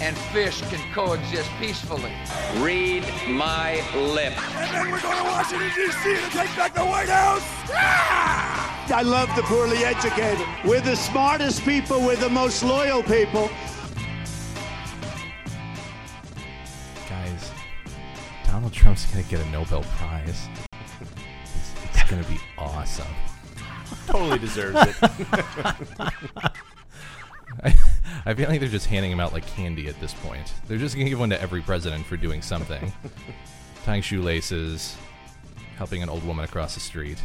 [0.00, 2.12] and fish can coexist peacefully.
[2.58, 4.36] Read my lips.
[4.54, 6.14] And then we're going to Washington, D.C.
[6.16, 7.42] to take back the White House.
[7.72, 8.92] Ah!
[8.94, 10.46] I love the poorly educated.
[10.64, 13.50] We're the smartest people, we're the most loyal people.
[17.08, 17.50] Guys,
[18.44, 20.48] Donald Trump's going to get a Nobel Prize.
[20.72, 23.06] It's, it's going to be awesome.
[24.06, 24.96] Totally deserves it.
[27.64, 27.74] I,
[28.26, 30.52] I feel like they're just handing them out like candy at this point.
[30.66, 32.92] They're just going to give one to every president for doing something.
[33.84, 34.96] Tying shoelaces,
[35.76, 37.22] helping an old woman across the street.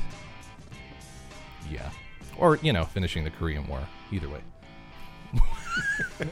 [1.69, 1.89] Yeah.
[2.37, 3.81] Or, you know, finishing the Korean War.
[4.11, 4.41] Either way.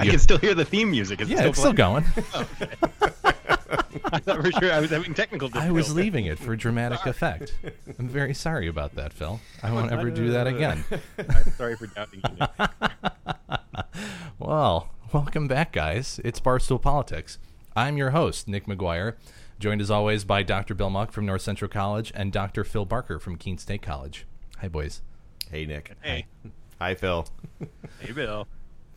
[0.00, 1.20] I can still hear the theme music.
[1.20, 2.04] Is yeah, it's still going.
[2.34, 2.74] Oh, okay.
[4.12, 5.68] I thought for sure I was having technical difficulties.
[5.68, 7.54] I was leaving it for dramatic effect.
[7.98, 9.40] I'm very sorry about that, Phil.
[9.62, 10.84] I oh, won't ever do that again.
[11.18, 12.46] I'm sorry for doubting you.
[14.38, 16.20] well, welcome back, guys.
[16.24, 17.38] It's Barstool Politics.
[17.76, 19.14] I'm your host, Nick McGuire,
[19.58, 20.74] joined as always by Dr.
[20.74, 22.64] Bill Muck from North Central College and Dr.
[22.64, 24.26] Phil Barker from Keene State College.
[24.58, 25.02] Hi, boys.
[25.50, 25.92] Hey, Nick.
[26.00, 26.26] Hey.
[26.80, 27.26] Hi, Phil.
[28.00, 28.48] Hey, Bill.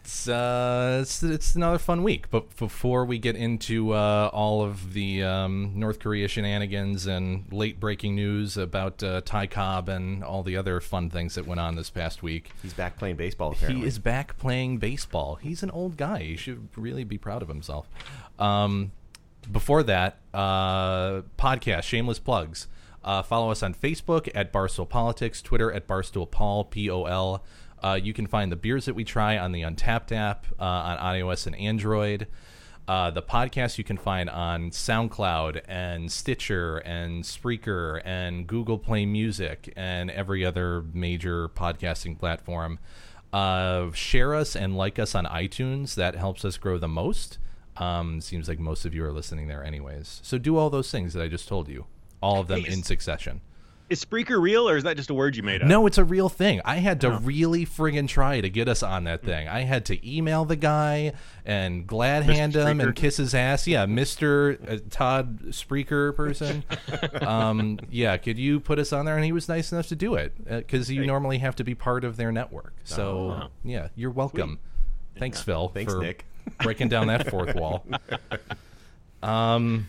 [0.05, 4.91] It's, uh, it's it's another fun week, but before we get into uh, all of
[4.91, 10.43] the um, North Korea shenanigans and late breaking news about uh, Ty Cobb and all
[10.43, 13.53] the other fun things that went on this past week, he's back playing baseball.
[13.53, 13.79] Apparently.
[13.79, 15.35] He is back playing baseball.
[15.35, 16.19] He's an old guy.
[16.19, 17.87] He should really be proud of himself.
[18.37, 18.91] Um,
[19.49, 22.67] before that, uh, podcast, shameless plugs.
[23.05, 27.43] Uh, follow us on Facebook at Barstool Politics, Twitter at Barstool Paul P O L.
[27.83, 30.97] Uh, you can find the beers that we try on the Untappd app uh, on
[30.97, 32.27] iOS and Android.
[32.87, 39.05] Uh, the podcast you can find on SoundCloud and Stitcher and Spreaker and Google Play
[39.05, 42.79] Music and every other major podcasting platform.
[43.31, 45.95] Uh, share us and like us on iTunes.
[45.95, 47.37] That helps us grow the most.
[47.77, 50.19] Um, seems like most of you are listening there, anyways.
[50.23, 51.85] So do all those things that I just told you,
[52.21, 53.41] all of them in succession.
[53.93, 55.67] Is Spreaker real, or is that just a word you made up?
[55.67, 56.61] No, it's a real thing.
[56.65, 57.19] I had to oh.
[57.19, 59.47] really friggin' try to get us on that thing.
[59.47, 61.13] I had to email the guy
[61.45, 62.33] and glad Mr.
[62.33, 63.67] hand him and kiss his ass.
[63.67, 66.63] Yeah, Mister uh, Todd Spreaker person.
[67.21, 69.15] um, yeah, could you put us on there?
[69.15, 71.75] And he was nice enough to do it because uh, you normally have to be
[71.75, 72.73] part of their network.
[72.85, 73.47] So oh.
[73.63, 74.57] yeah, you're welcome.
[75.11, 75.19] Sweet.
[75.19, 75.43] Thanks, yeah.
[75.43, 75.67] Phil.
[75.67, 76.25] Thanks, Nick.
[76.63, 77.85] breaking down that fourth wall.
[79.21, 79.87] Um.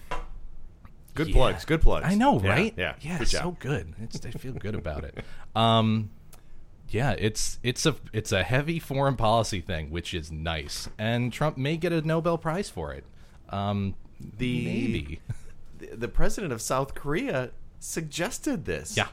[1.14, 1.34] Good yeah.
[1.34, 1.64] plugs.
[1.64, 2.06] Good plugs.
[2.06, 2.74] I know, right?
[2.76, 2.94] Yeah.
[3.00, 3.18] Yeah.
[3.18, 3.94] Good so good.
[4.00, 5.18] It's, I feel good about it.
[5.56, 6.10] Um,
[6.88, 11.56] yeah, it's it's a it's a heavy foreign policy thing, which is nice, and Trump
[11.56, 13.04] may get a Nobel Prize for it.
[13.50, 15.20] Um, the maybe
[15.78, 18.96] the, the president of South Korea suggested this.
[18.96, 19.08] Yeah,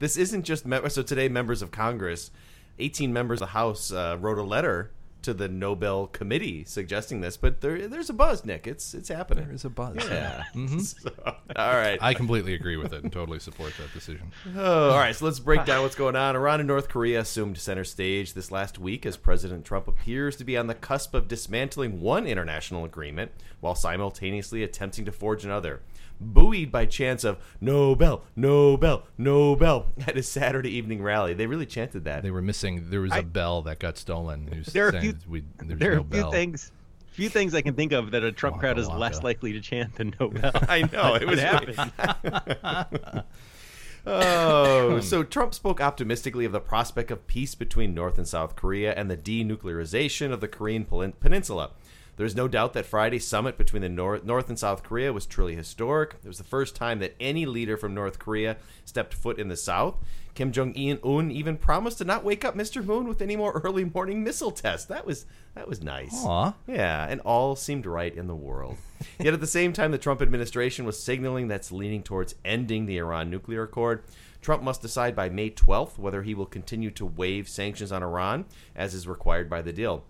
[0.00, 1.28] this isn't just me- so today.
[1.28, 2.30] Members of Congress,
[2.78, 4.90] eighteen members of the House, uh, wrote a letter
[5.22, 8.66] to the Nobel Committee suggesting this, but there, there's a buzz, Nick.
[8.66, 9.44] It's it's happening.
[9.46, 9.96] There is a buzz.
[9.96, 10.44] Yeah.
[10.54, 10.78] mm-hmm.
[10.78, 11.98] so, all right.
[12.00, 14.32] I completely agree with it and totally support that decision.
[14.56, 15.14] Oh, all right.
[15.14, 16.36] So let's break down what's going on.
[16.36, 20.44] Iran and North Korea assumed center stage this last week as President Trump appears to
[20.44, 25.80] be on the cusp of dismantling one international agreement while simultaneously attempting to forge another
[26.20, 31.34] buoyed by chants of Nobel, Nobel, Nobel at a Saturday evening rally.
[31.34, 32.22] They really chanted that.
[32.22, 32.90] They were missing.
[32.90, 34.64] There was a I, bell that got stolen.
[34.72, 36.30] There are a few, we, there are a few bell.
[36.30, 36.72] things.
[37.12, 39.00] Few things I can think of that a Trump Waka crowd is waka.
[39.00, 40.50] less likely to chant than Nobel.
[40.68, 43.24] I know it was happened.
[44.06, 48.92] oh, so Trump spoke optimistically of the prospect of peace between North and South Korea
[48.92, 51.70] and the denuclearization of the Korean Peninsula.
[52.16, 55.54] There's no doubt that Friday's summit between the North, North and South Korea was truly
[55.54, 56.16] historic.
[56.24, 59.56] It was the first time that any leader from North Korea stepped foot in the
[59.56, 59.96] South.
[60.34, 62.84] Kim Jong Un even promised to not wake up Mr.
[62.84, 64.86] Moon with any more early morning missile tests.
[64.86, 66.14] That was that was nice.
[66.24, 66.54] Aw.
[66.66, 68.76] Yeah, and all seemed right in the world.
[69.18, 72.98] Yet at the same time, the Trump administration was signaling that's leaning towards ending the
[72.98, 74.04] Iran nuclear accord.
[74.42, 78.44] Trump must decide by May 12th whether he will continue to waive sanctions on Iran,
[78.74, 80.04] as is required by the deal.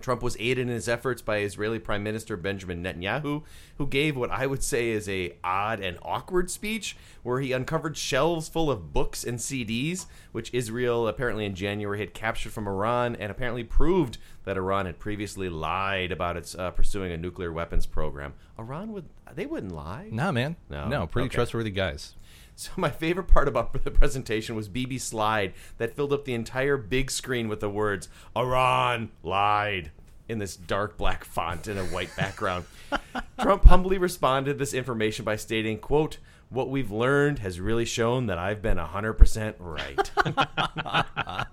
[0.00, 3.42] Trump was aided in his efforts by Israeli Prime Minister Benjamin Netanyahu,
[3.78, 7.96] who gave what I would say is a odd and awkward speech, where he uncovered
[7.96, 13.16] shelves full of books and CDs, which Israel apparently in January had captured from Iran,
[13.16, 17.84] and apparently proved that Iran had previously lied about its uh, pursuing a nuclear weapons
[17.86, 18.34] program.
[18.58, 20.08] Iran would they wouldn't lie.
[20.10, 20.56] Nah, man.
[20.70, 20.88] No?
[20.88, 21.34] no, pretty Okay.
[21.34, 22.14] trustworthy guys.
[22.58, 26.76] So my favorite part about the presentation was Bibi slide that filled up the entire
[26.76, 29.92] big screen with the words "Iran lied"
[30.28, 32.64] in this dark black font in a white background.
[33.40, 36.18] Trump humbly responded to this information by stating, "quote
[36.48, 40.10] What we've learned has really shown that I've been hundred percent right."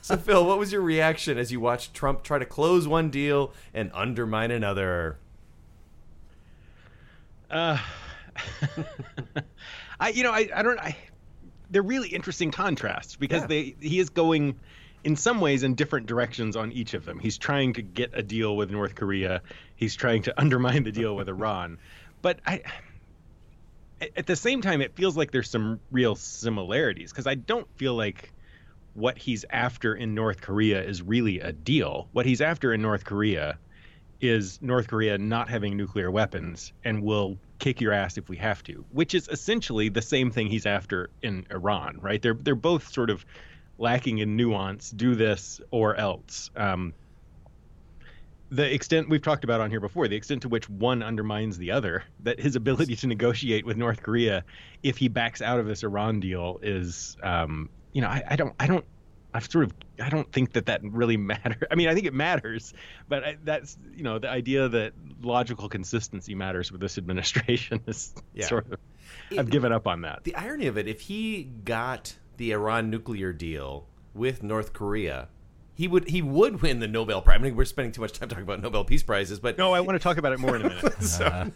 [0.00, 3.52] so Phil, what was your reaction as you watched Trump try to close one deal
[3.74, 5.18] and undermine another?
[7.50, 7.78] Uh,
[10.00, 10.96] I you know I, I don't I
[11.70, 13.46] they're really interesting contrasts because Yeah.
[13.48, 14.56] they he is going
[15.04, 17.18] in some ways in different directions on each of them.
[17.18, 19.42] He's trying to get a deal with North Korea.
[19.76, 21.78] He's trying to undermine the deal with Iran.
[22.22, 22.62] But I
[24.00, 27.68] at- at the same time it feels like there's some real similarities because I don't
[27.76, 28.32] feel like
[28.94, 32.08] what he's after in North Korea is really a deal.
[32.12, 33.58] What he's after in North Korea
[34.20, 38.62] is North Korea not having nuclear weapons and will kick your ass if we have
[38.64, 42.20] to, which is essentially the same thing he's after in Iran, right?
[42.20, 43.24] They're they're both sort of
[43.78, 44.90] lacking in nuance.
[44.90, 46.50] Do this or else.
[46.56, 46.94] Um,
[48.50, 51.72] the extent we've talked about on here before, the extent to which one undermines the
[51.72, 54.44] other, that his ability to negotiate with North Korea
[54.82, 58.54] if he backs out of this Iran deal is, um, you know, I, I don't,
[58.60, 58.84] I don't,
[59.36, 61.62] I've sort of, I don't think that that really matters.
[61.70, 62.72] I mean, I think it matters,
[63.08, 64.92] but I, that's, you know, the idea that
[65.22, 68.46] logical consistency matters with this administration is Yeah.
[68.46, 68.80] sort of,
[69.38, 70.24] I've given up on that.
[70.24, 75.28] The irony of it, if he got the Iran nuclear deal with North Korea,
[75.76, 77.38] he would he would win the Nobel Prize.
[77.38, 79.80] I mean, we're spending too much time talking about Nobel Peace Prizes, but No, I
[79.80, 81.02] want to talk about it more in a minute.
[81.02, 81.52] so,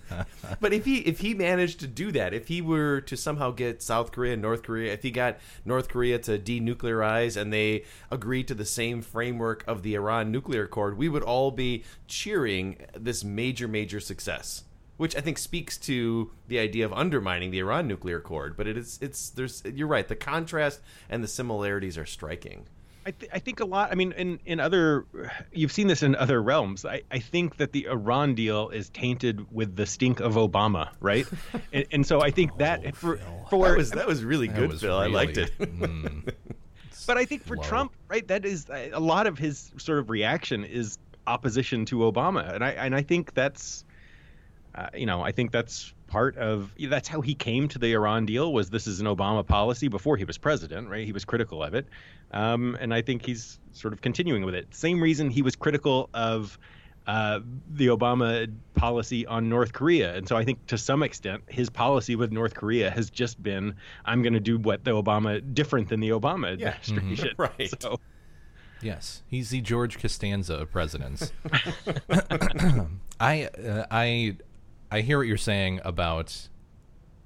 [0.60, 3.82] but if he if he managed to do that, if he were to somehow get
[3.82, 8.46] South Korea and North Korea, if he got North Korea to denuclearize and they agreed
[8.48, 13.24] to the same framework of the Iran nuclear accord, we would all be cheering this
[13.24, 14.64] major major success.
[14.98, 18.76] Which I think speaks to the idea of undermining the Iran nuclear accord, but it
[18.76, 22.66] is it's there's you're right the contrast and the similarities are striking.
[23.06, 23.90] I, th- I think a lot.
[23.90, 25.06] I mean, in, in other,
[25.52, 26.84] you've seen this in other realms.
[26.84, 31.26] I, I think that the Iran deal is tainted with the stink of Obama, right?
[31.72, 33.18] and, and so I think that for
[33.48, 34.96] for That was that was really That good, was Phil.
[34.96, 35.50] I liked it.
[35.58, 36.30] mm.
[37.06, 37.62] but I think for low.
[37.62, 42.54] Trump, right, that is a lot of his sort of reaction is opposition to Obama,
[42.54, 43.84] and I and I think that's,
[44.74, 48.26] uh, you know, I think that's part of that's how he came to the Iran
[48.26, 51.06] deal was this is an Obama policy before he was president, right?
[51.06, 51.86] He was critical of it,
[52.32, 54.74] um, and I think he's sort of continuing with it.
[54.74, 56.58] Same reason he was critical of.
[57.06, 57.40] Uh,
[57.72, 60.14] the Obama policy on North Korea.
[60.14, 63.74] And so I think to some extent, his policy with North Korea has just been
[64.04, 66.74] I'm going to do what the Obama, different than the Obama Yeah.
[66.88, 67.34] administration.
[67.38, 67.72] Right.
[67.80, 67.98] So,
[68.82, 71.32] Yes, he's the George Costanza of presidents.
[73.18, 74.36] I uh, I
[74.90, 76.48] I hear what you're saying about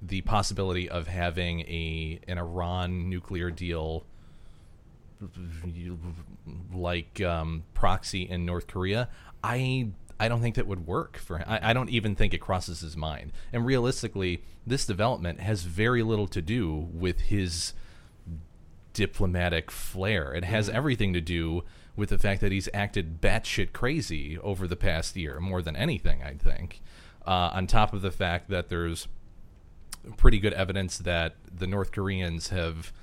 [0.01, 4.05] the possibility of having a an Iran nuclear deal
[6.73, 9.09] like um, proxy in North Korea.
[9.43, 9.89] I
[10.19, 11.45] I don't think that would work for him.
[11.47, 13.31] I, I don't even think it crosses his mind.
[13.51, 17.73] And realistically, this development has very little to do with his
[18.93, 20.33] diplomatic flair.
[20.33, 21.63] It has everything to do
[21.95, 26.23] with the fact that he's acted batshit crazy over the past year, more than anything,
[26.23, 26.81] I think.
[27.25, 29.07] Uh, on top of the fact that there's
[30.17, 32.93] pretty good evidence that the North Koreans have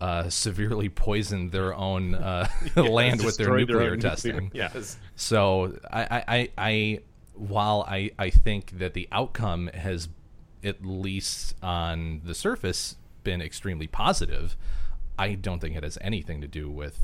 [0.00, 4.32] uh, severely poisoned their own uh, land with their destroyed their nuclear testing.
[4.34, 4.96] nuclear- Yes.
[5.16, 7.00] So I, I, I, I
[7.34, 10.08] while I, I think that the outcome has,
[10.64, 14.56] at least on the surface, been extremely positive,
[15.18, 16.98] I don't think it has anything to do with,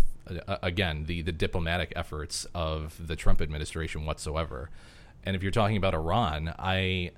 [0.49, 4.71] uh, again, the, the diplomatic efforts of the Trump administration whatsoever.
[5.25, 7.13] And if you're talking about Iran, I,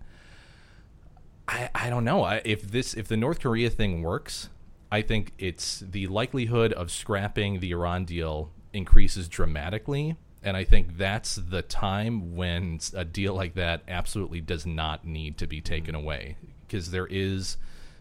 [1.49, 2.23] I, I don't know.
[2.23, 4.49] I, if this if the North Korea thing works,
[4.91, 10.97] I think it's the likelihood of scrapping the Iran deal increases dramatically, and I think
[10.97, 15.95] that's the time when a deal like that absolutely does not need to be taken
[15.95, 16.37] away.
[16.67, 17.57] Because there is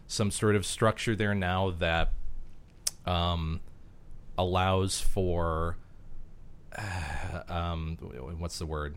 [0.06, 2.12] some sort of structure there now that
[3.04, 3.60] um,
[4.38, 5.76] allows for
[6.76, 7.96] uh, um,
[8.38, 8.96] what's the word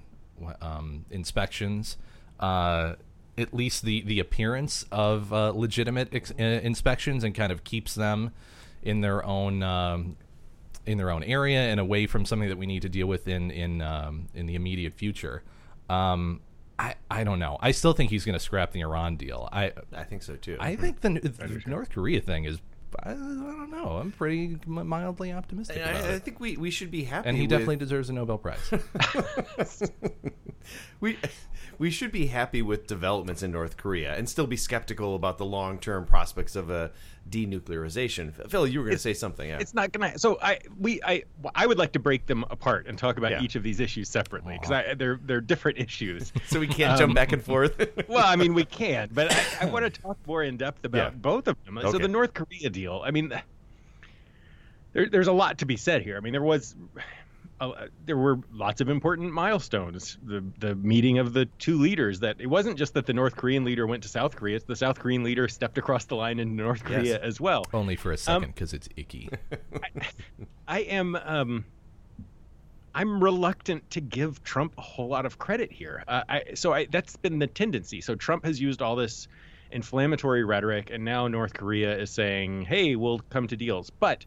[0.62, 1.98] um, inspections
[2.39, 2.96] uh,
[3.38, 7.96] at least the the appearance of uh, legitimate ex- uh, inspections and kind of keeps
[7.96, 8.31] them
[8.81, 10.15] in their own um,
[10.86, 13.51] in their own area and away from something that we need to deal with in
[13.51, 15.43] in um, in the immediate future.
[15.89, 16.41] Um,
[16.77, 17.58] I I don't know.
[17.62, 19.50] I still think he's going to scrap the Iran deal.
[19.51, 20.58] I I think so too.
[20.60, 22.60] I think the, the North Korea thing is
[23.03, 23.98] I, I don't know.
[24.01, 27.29] I'm pretty mildly optimistic I, I think we, we should be happy.
[27.29, 28.60] And he with- definitely deserves a Nobel Prize.
[30.99, 31.17] we
[31.77, 35.45] we should be happy with developments in North Korea and still be skeptical about the
[35.45, 36.91] long term prospects of a
[37.29, 38.33] denuclearization.
[38.49, 39.47] Phil, you were going to say something.
[39.47, 39.59] Yeah.
[39.59, 40.17] It's not gonna.
[40.19, 41.23] So I we I
[41.55, 43.41] I would like to break them apart and talk about Yeah.
[43.41, 46.33] each of these issues separately because they're they're different issues.
[46.47, 47.75] so we can't jump Um, back and forth.
[48.09, 51.13] well, I mean, we can, but I, I want to talk more in depth about
[51.13, 51.17] Yeah.
[51.17, 51.79] both of them.
[51.81, 53.01] So the North Korea deal.
[53.05, 53.31] I mean,
[54.93, 56.17] there, there's a lot to be said here.
[56.17, 56.75] I mean, there was.
[57.61, 60.17] Uh, there were lots of important milestones.
[60.23, 62.19] The the meeting of the two leaders.
[62.21, 64.55] That it wasn't just that the North Korean leader went to South Korea.
[64.57, 66.99] It's the South Korean leader stepped across the line into North Yes.
[66.99, 67.65] Korea as well.
[67.73, 69.29] Only for a second Um, because it's icky.
[70.67, 71.65] I am um
[72.95, 76.03] I'm reluctant to give Trump a whole lot of credit here.
[76.07, 78.01] Uh, I, so I, that's been the tendency.
[78.01, 79.27] So Trump has used all this
[79.71, 84.25] inflammatory rhetoric, and now North Korea is saying, "Hey, we'll come to deals." But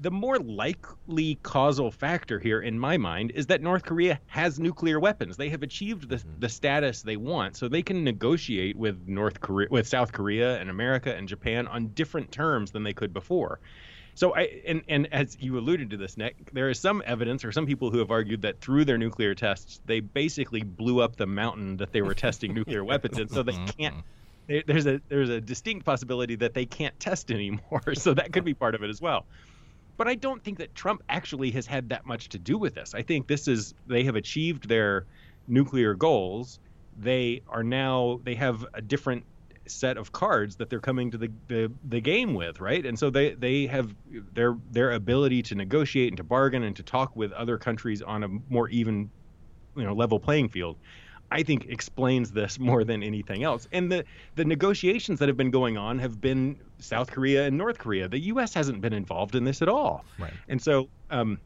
[0.00, 5.00] the more likely causal factor here, in my mind, is that North Korea has nuclear
[5.00, 5.36] weapons.
[5.36, 6.40] They have achieved the, mm-hmm.
[6.40, 10.70] the status they want, so they can negotiate with North Korea, with South Korea, and
[10.70, 13.60] America and Japan on different terms than they could before.
[14.14, 17.52] So I and and as you alluded to this, Nick, there is some evidence or
[17.52, 21.26] some people who have argued that through their nuclear tests, they basically blew up the
[21.26, 23.66] mountain that they were testing nuclear weapons in, so they mm-hmm.
[23.78, 23.96] can't.
[24.46, 28.44] there- There's a there's a distinct possibility that they can't test anymore, so that could
[28.44, 29.26] be part of it as well.
[29.96, 32.94] But I don't think that Trump actually has had that much to do with this.
[32.94, 35.06] I think this is they have achieved their
[35.48, 36.58] nuclear goals.
[36.98, 39.24] They are now they have a different
[39.68, 42.84] set of cards that they're coming to the, the, the game with, right?
[42.84, 43.94] And so they, they have
[44.32, 48.22] their their ability to negotiate and to bargain and to talk with other countries on
[48.22, 49.10] a more even
[49.76, 50.76] you know level playing field.
[51.30, 53.68] I think explains this more than anything else.
[53.72, 54.04] And the
[54.34, 58.08] the negotiations that have been going on have been South Korea and North Korea.
[58.08, 58.54] The U.S.
[58.54, 60.04] hasn't been involved in this at all.
[60.18, 60.32] Right.
[60.48, 61.38] And so, um,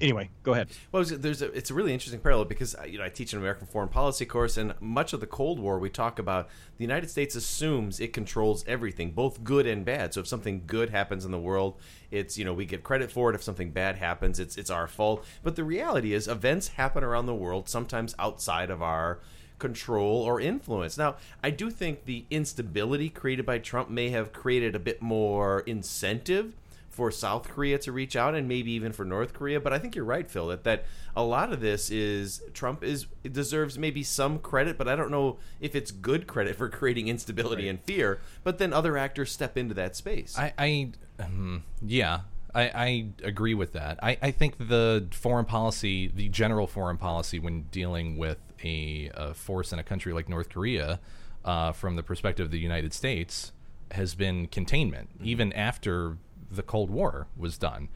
[0.00, 0.68] anyway, go ahead.
[0.92, 3.38] Well, there's a, it's a really interesting parallel because uh, you know I teach an
[3.38, 7.10] American foreign policy course, and much of the Cold War we talk about the United
[7.10, 10.14] States assumes it controls everything, both good and bad.
[10.14, 11.76] So if something good happens in the world,
[12.10, 13.34] it's you know we get credit for it.
[13.34, 15.24] If something bad happens, it's it's our fault.
[15.42, 19.20] But the reality is, events happen around the world, sometimes outside of our
[19.58, 20.98] control or influence.
[20.98, 25.60] Now, I do think the instability created by Trump may have created a bit more
[25.60, 26.52] incentive
[26.96, 29.60] for South Korea to reach out and maybe even for North Korea.
[29.60, 33.06] But I think you're right, Phil, that, that a lot of this is Trump is
[33.30, 37.68] deserves maybe some credit, but I don't know if it's good credit for creating instability
[37.68, 38.22] and fear.
[38.44, 40.38] But then other actors step into that space.
[40.38, 42.20] I, I um, yeah,
[42.54, 43.98] I, I agree with that.
[44.02, 49.34] I, I think the foreign policy, the general foreign policy, when dealing with a, a
[49.34, 50.98] force in a country like North Korea,
[51.44, 53.52] uh, from the perspective of the United States,
[53.90, 56.16] has been containment, even after
[56.50, 57.88] the Cold War was done.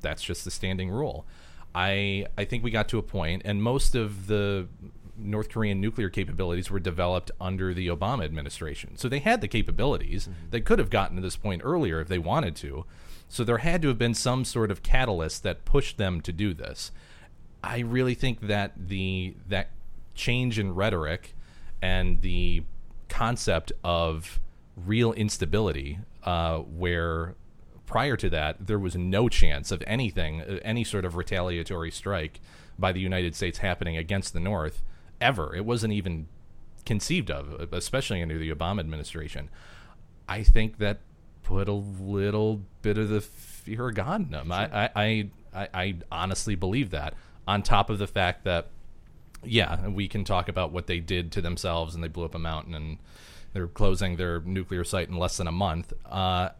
[0.00, 1.26] That's just the standing rule.
[1.74, 4.68] I I think we got to a point, and most of the
[5.18, 8.96] North Korean nuclear capabilities were developed under the Obama administration.
[8.96, 10.28] So they had the capabilities.
[10.50, 12.84] They could have gotten to this point earlier if they wanted to.
[13.28, 16.54] So there had to have been some sort of catalyst that pushed them to do
[16.54, 16.92] this.
[17.62, 19.70] I really think that the that
[20.14, 21.34] change in rhetoric
[21.82, 22.62] and the
[23.08, 24.40] concept of
[24.76, 27.34] real instability, uh, where
[27.86, 32.40] prior to that there was no chance of anything, uh, any sort of retaliatory strike
[32.78, 34.82] by the United States happening against the North
[35.20, 35.54] ever.
[35.54, 36.26] It wasn't even
[36.84, 39.48] conceived of, especially under the Obama administration.
[40.28, 40.98] I think that
[41.42, 44.52] put a little bit of the fear of God in them.
[44.52, 47.14] I, I, I, I honestly believe that.
[47.46, 48.66] On top of the fact that,
[49.44, 52.38] yeah, we can talk about what they did to themselves and they blew up a
[52.38, 52.98] mountain and
[53.52, 55.92] they're closing their nuclear site in less than a month.
[56.04, 56.50] Uh,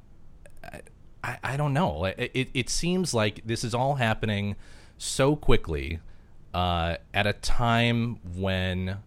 [1.23, 2.05] I, I don't know.
[2.05, 4.57] It, it, it seems like this is all happening
[4.99, 6.01] so quickly
[6.55, 8.99] uh, at a time when,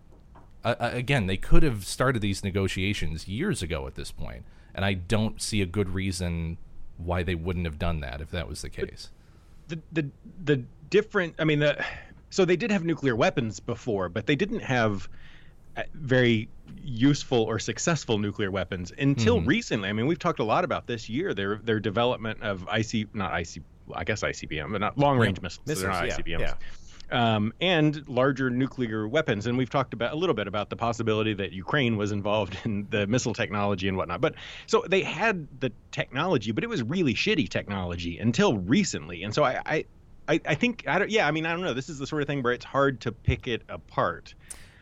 [0.63, 4.43] uh, again, they could have started these negotiations years ago at this point,
[4.75, 6.57] and I don't see a good reason
[6.97, 9.09] why they wouldn't have done that if that was the case.
[9.69, 10.09] the the
[10.43, 11.81] the different i mean the
[12.29, 15.07] so they did have nuclear weapons before but they didn't have
[15.77, 16.49] uh, very
[16.83, 19.47] useful or successful nuclear weapons until Mhm.
[19.47, 23.13] recently i mean we've talked a lot about this year their their development of ic
[23.15, 23.61] not ic
[23.95, 26.53] i guess icbm but not long range Yeah, missiles, missiles, they're not yeah, icbms yeah.
[27.11, 29.47] Um, and larger nuclear weapons.
[29.47, 32.85] And we've talked about a little bit about the possibility that Ukraine was involved in
[32.91, 34.21] the missile technology and whatnot.
[34.21, 34.35] But
[34.67, 39.23] so they had the technology, but it was really shitty technology until recently.
[39.23, 39.85] And so I, I,
[40.27, 41.09] I, I think I don't.
[41.09, 41.73] Yeah, I mean, I don't know.
[41.73, 44.35] This is the sort of thing where it's hard to pick it apart.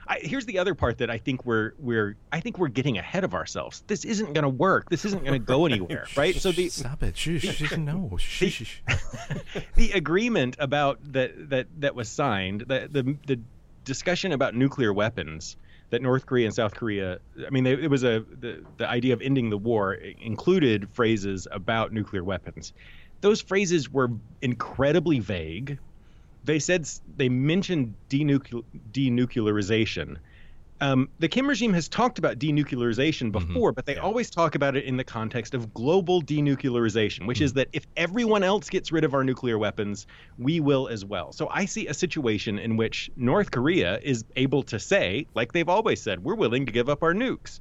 [0.07, 3.23] I, here's the other part that I think we're we're I think we're getting ahead
[3.23, 3.83] of ourselves.
[3.87, 4.89] This isn't going to work.
[4.89, 6.35] This isn't going to go anywhere, right?
[6.35, 7.17] So the stop it.
[7.17, 8.11] Shh, no.
[8.17, 8.79] Shh, shh.
[9.75, 13.39] the agreement about that that that was signed, the the the
[13.83, 15.57] discussion about nuclear weapons
[15.89, 19.13] that North Korea and South Korea, I mean, they, it was a the, the idea
[19.13, 22.73] of ending the war included phrases about nuclear weapons.
[23.21, 24.09] Those phrases were
[24.41, 25.79] incredibly vague.
[26.47, 26.87] They said
[27.17, 30.17] they mentioned denucle- denuclearization,
[30.79, 33.47] um, the Kim regime has talked about denuclearization Mm-hmm.
[33.53, 37.45] before, but they always talk about it in the context of global denuclearization, which Mm-hmm.
[37.45, 40.05] is that if everyone else gets rid of our nuclear weapons,
[40.37, 41.31] we will as well.
[41.33, 45.67] So I see a situation in which North Korea is able to say, like they've
[45.67, 47.59] always said, we're willing to give up our nukes.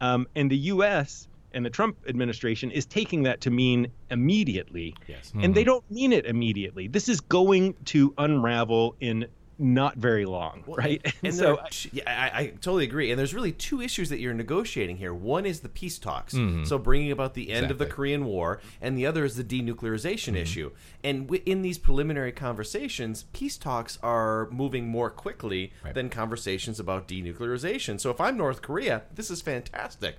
[0.00, 1.26] Um, and the U.S.
[1.54, 4.94] and the Trump administration is taking that to mean immediately.
[5.08, 5.32] Yes.
[5.40, 6.88] And they don't mean it immediately.
[6.88, 9.26] This is going to unravel in
[9.58, 11.14] not very long, right?
[11.22, 12.02] And so so, yeah,
[12.34, 13.10] I, I totally agree.
[13.12, 15.14] And there's really two issues that you're negotiating here.
[15.14, 16.66] One is the peace talks, Mhm.
[16.66, 20.28] so bringing about the end of the Korean War, and the other is the denuclearization
[20.32, 20.36] Mm-hmm.
[20.36, 20.70] issue.
[21.04, 25.94] And w- in these preliminary conversations, peace talks are moving more quickly Right.
[25.94, 28.00] than conversations about denuclearization.
[28.00, 30.16] So if I'm North Korea, this is fantastic.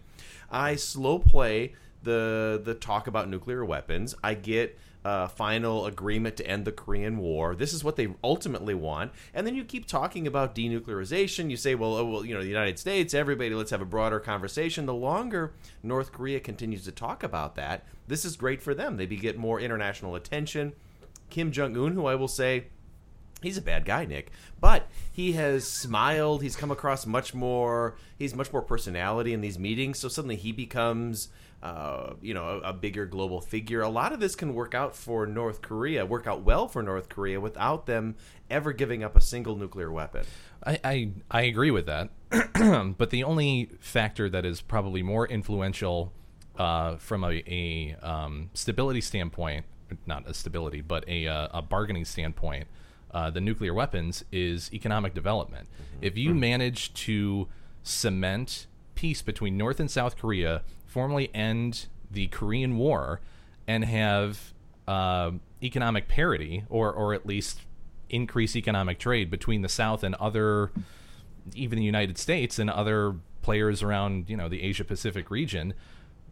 [0.53, 4.15] I slow play the the talk about nuclear weapons.
[4.23, 7.55] I get a final agreement to end the Korean War.
[7.55, 9.11] This is what they ultimately want.
[9.33, 11.49] And then you keep talking about denuclearization.
[11.49, 14.19] You say, well, oh, well, you know, the United States, everybody, let's have a broader
[14.21, 14.85] conversation.
[14.85, 18.95] The longer North Korea continues to talk about that, this is great for them.
[18.95, 20.73] They get more international attention.
[21.29, 22.67] Kim Jong Un, who I will say
[23.43, 26.41] he's a bad guy, Nick, but he has smiled.
[26.41, 27.95] He's come across much more.
[28.17, 29.99] He's much more personality in these meetings.
[29.99, 31.27] So suddenly he becomes,
[31.61, 33.81] uh, you know, a, a bigger global figure.
[33.81, 37.09] A lot of this can work out for North Korea, work out well for North
[37.09, 38.15] Korea without them
[38.49, 40.25] ever giving up a single nuclear weapon.
[40.65, 42.09] I, I, I agree with that.
[42.97, 46.13] but the only factor that is probably more influential
[46.57, 49.65] uh, from a, a um, stability standpoint,
[50.05, 52.67] not a stability, but a, uh, a bargaining standpoint,
[53.13, 55.67] uh, the nuclear weapons is economic development.
[56.01, 57.47] If you manage to
[57.83, 63.21] cement peace between North and South Korea, formally end the Korean War,
[63.67, 64.53] and have
[64.87, 67.61] uh, economic parity, or or at least
[68.09, 70.71] increase economic trade between the South and other,
[71.55, 75.73] even the United States and other players around you know the Asia Pacific region.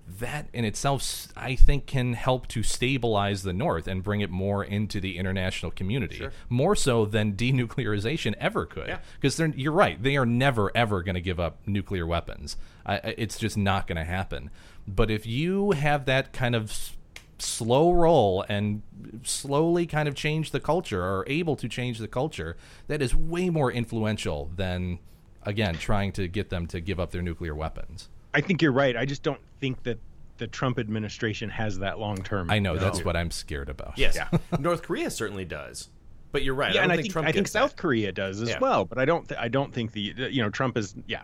[0.07, 4.63] That in itself, I think, can help to stabilize the North and bring it more
[4.63, 8.99] into the international community, more so than denuclearization ever could.
[9.19, 12.57] Because you're right; they are never ever going to give up nuclear weapons.
[12.85, 14.49] I, it's just not going to happen.
[14.87, 16.97] But if you have that kind of s-
[17.39, 18.81] slow roll and
[19.23, 23.15] slowly kind of change the culture or are able to change the culture, that is
[23.15, 24.99] way more influential than
[25.43, 28.09] again trying to get them to give up their nuclear weapons.
[28.33, 28.95] I think you're right.
[28.95, 29.99] I just don't think that
[30.37, 32.49] the Trump administration has that long term.
[32.49, 33.97] I know that's what I'm scared about.
[33.97, 34.17] Yes,
[34.59, 35.89] North Korea certainly does.
[36.31, 36.73] But you're right.
[36.73, 37.81] Yeah, I and don't I think, think Trump I think South that.
[37.81, 38.59] Korea does as Yeah.
[38.59, 38.85] well.
[38.85, 41.23] But I don't th- I don't think the you know Trump is yeah.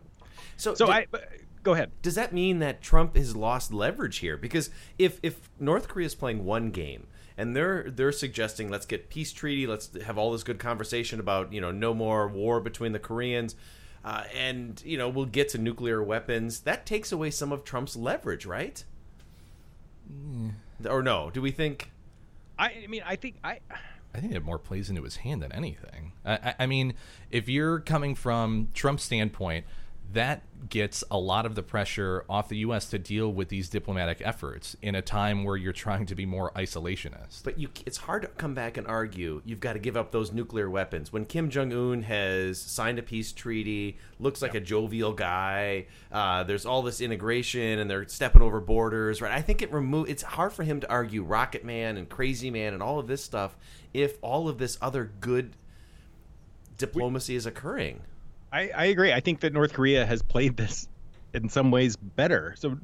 [0.58, 1.30] So, So did- I but-
[1.64, 1.92] go ahead.
[2.02, 4.36] does that mean that Trump has lost leverage here?
[4.38, 9.10] Because if if North Korea is playing one game and they're they're suggesting let's get
[9.10, 12.92] peace treaty, let's have all this good conversation about you know no more war between
[12.92, 13.56] the Koreans,
[14.08, 16.62] uh, and you know we'll get to nuclear weapons.
[16.62, 18.82] That takes away some of Trump's leverage, right?
[20.90, 21.30] Or no?
[21.30, 21.92] Do we think?
[22.58, 23.60] I, I mean I think I
[24.16, 26.14] I think it more plays into his hand than anything.
[26.24, 26.94] I, I, I mean,
[27.32, 29.66] if you're coming from Trump's standpoint,
[30.14, 32.90] that gets a lot of the pressure off the U.S.
[32.90, 36.52] to deal with these diplomatic efforts in a time where you're trying to be more
[36.52, 37.44] isolationist.
[37.44, 40.32] But you, it's hard to come back and argue you've got to give up those
[40.32, 45.14] nuclear weapons when Kim Jong Un has signed a peace treaty, looks like a jovial
[45.14, 45.88] guy.
[46.12, 49.22] Uh, there's all this integration, and they're stepping over borders.
[49.22, 49.32] Right?
[49.32, 50.10] I think it remove.
[50.10, 53.24] It's hard for him to argue Rocket Man and Crazy Man and all of this
[53.24, 53.58] stuff
[53.94, 55.56] if all of this other good
[56.78, 58.02] diplomacy is occurring.
[58.58, 59.14] I, I agree.
[59.14, 60.88] I think that North Korea has played this
[61.34, 62.56] in some ways better.
[62.58, 62.76] So,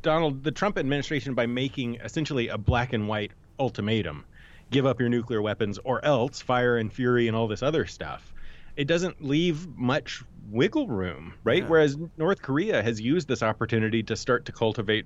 [0.00, 4.24] Donald, the Trump administration, by making essentially a black and white ultimatum,
[4.70, 8.32] give up your nuclear weapons or else fire and fury and all this other stuff,
[8.76, 11.64] it doesn't leave much wiggle room, right?
[11.64, 11.68] Yeah.
[11.68, 15.04] Whereas North Korea has used this opportunity to start to cultivate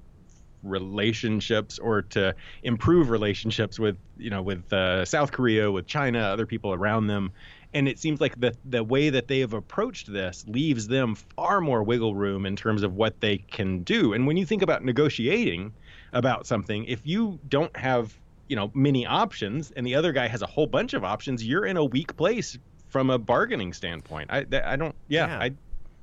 [0.62, 6.46] relationships or to improve relationships with you know with uh, South Korea, with China, other
[6.46, 7.32] people around them,
[7.74, 11.60] and it seems like the the way that they have approached this leaves them far
[11.60, 14.12] more wiggle room in terms of what they can do.
[14.12, 15.72] And when you think about negotiating
[16.12, 18.16] about something, if you don't have
[18.48, 21.66] you know many options and the other guy has a whole bunch of options, you're
[21.66, 22.56] in a weak place
[22.88, 24.30] from a bargaining standpoint.
[24.30, 25.38] I I don't yeah, Yeah.
[25.40, 25.52] I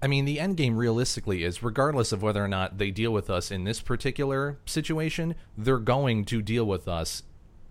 [0.04, 3.30] I mean, the end game realistically is regardless of whether or not they deal with
[3.30, 7.22] us in this particular situation, they're going to deal with us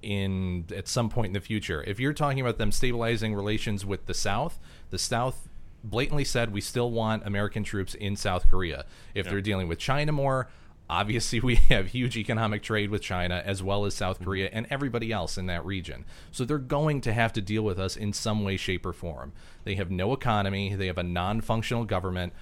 [0.03, 1.83] in at some point in the future.
[1.87, 4.59] If you're talking about them stabilizing relations with the South,
[4.91, 5.49] the South
[5.83, 8.85] blatantly said we still want American troops in South Korea.
[9.15, 10.49] If they're dealing with China more,
[10.89, 15.13] obviously we have huge economic trade with China as well as South Korea and everybody
[15.13, 16.05] else in that region.
[16.31, 19.33] So they're going to have to deal with us in some way shape or form.
[19.65, 22.33] They have no economy, they have a non-functional government,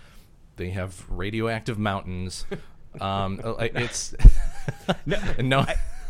[0.57, 2.47] they have radioactive mountains.
[3.03, 4.15] Um, uh, it's
[5.07, 5.67] no no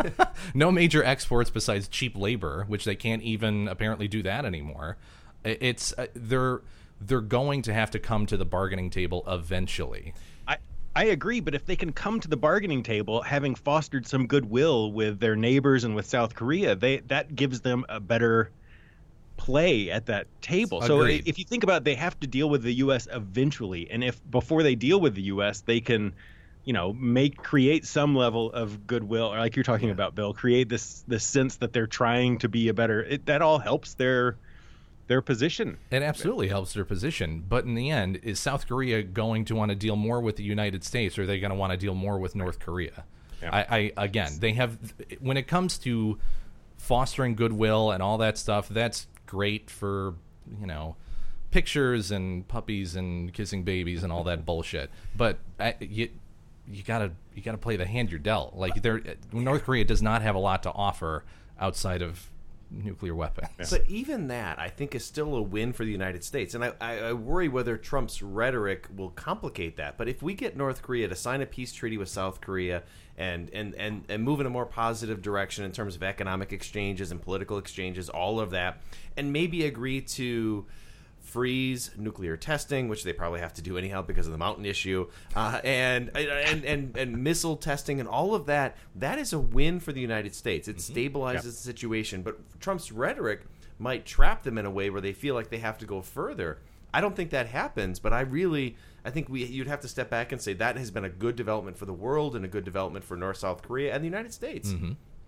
[0.71, 4.97] major exports besides cheap labor, which they can't even apparently do that anymore.
[5.45, 6.61] It's uh, they're
[7.01, 10.15] they're going to have to come to the bargaining table eventually.
[10.47, 10.57] I,
[10.97, 14.93] I agree, but if they can come to the bargaining table having fostered some goodwill
[14.93, 18.51] with their neighbors and with South Korea, they that gives them a better
[19.37, 20.83] play at that table.
[20.83, 23.89] So if you think about it, they have to deal with the US eventually.
[23.91, 26.13] And if before they deal with the US, they can
[26.65, 30.69] you know make create some level of goodwill or like you're talking about bill create
[30.69, 34.37] this this sense that they're trying to be a better it, that all helps their
[35.09, 39.47] their position It absolutely helps their position, but in the end, is South Korea going
[39.47, 41.73] to want to deal more with the United States, or are they going to want
[41.73, 43.05] to deal more with North Korea?
[43.43, 44.79] I, I again, they have
[45.21, 46.19] when it comes to
[46.77, 48.69] fostering goodwill and all that stuff.
[48.69, 50.15] That's great for
[50.61, 50.97] you know
[51.51, 54.91] pictures and puppies and kissing babies and all that bullshit.
[55.17, 56.11] But I, you
[56.71, 58.55] you gotta you gotta play the hand you're dealt.
[58.55, 59.03] Like there,
[59.33, 61.25] North Korea does not have a lot to offer
[61.59, 62.31] outside of
[62.71, 63.71] nuclear weapons.
[63.71, 66.55] But even that, I think, is still a win for the United States.
[66.55, 69.97] And I, I, I worry whether Trump's rhetoric will complicate that.
[69.97, 72.83] But if we get North Korea to sign a peace treaty with South Korea
[73.17, 77.11] and, and, and, and move in a more positive direction in terms of economic exchanges
[77.11, 78.83] and political exchanges, all of that,
[79.17, 80.67] and maybe agree to
[81.29, 85.09] freeze nuclear testing, which they probably have to do anyhow because of the mountain issue,
[85.37, 88.77] uh, and, and and and missile testing and all of that.
[88.95, 90.69] That is a win for the United States.
[90.69, 92.23] It stabilizes the situation.
[92.23, 93.43] But Trump's rhetoric
[93.79, 96.59] might trap them in a way where they feel like they have to go further.
[96.93, 100.09] I don't think that happens, but I really I think we you'd have to step
[100.11, 102.65] back and say that has been a good development for the world and a good
[102.65, 104.71] development for North South Korea and the United States.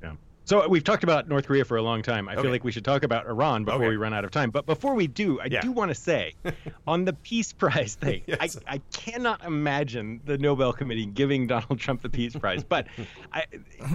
[0.02, 0.12] Yeah.
[0.50, 2.28] So we've talked about North Korea for a long time.
[2.28, 2.42] I Okay.
[2.42, 3.88] feel like we should talk about Iran before Okay.
[3.90, 4.50] we run out of time.
[4.50, 5.60] But before we do, I Yeah.
[5.60, 6.34] do want to say
[6.88, 8.58] on the Peace Prize thing, Yes.
[8.66, 12.64] I, I cannot imagine the Nobel Committee giving Donald Trump the Peace Prize.
[12.64, 12.88] But
[13.32, 13.44] I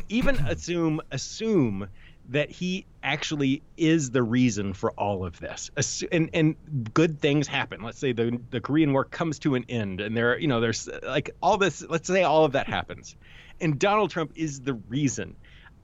[0.08, 1.90] even assume assume
[2.30, 5.70] that he actually is the reason for all of this.
[6.10, 6.56] And and
[6.94, 7.82] good things happen.
[7.84, 10.88] Let's say the the Korean War comes to an end and there you know there's
[11.04, 13.18] like all this let's say all of that happens.
[13.60, 15.36] And Donald Trump is the reason.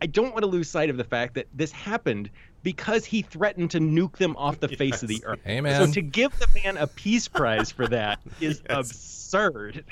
[0.02, 2.32] I don't want to lose sight of the fact that this happened
[2.64, 5.40] because he threatened to nuke them off the face of the earth.
[5.44, 5.88] Hey, man.
[5.88, 9.86] So to give the man a peace prize for that is absurd.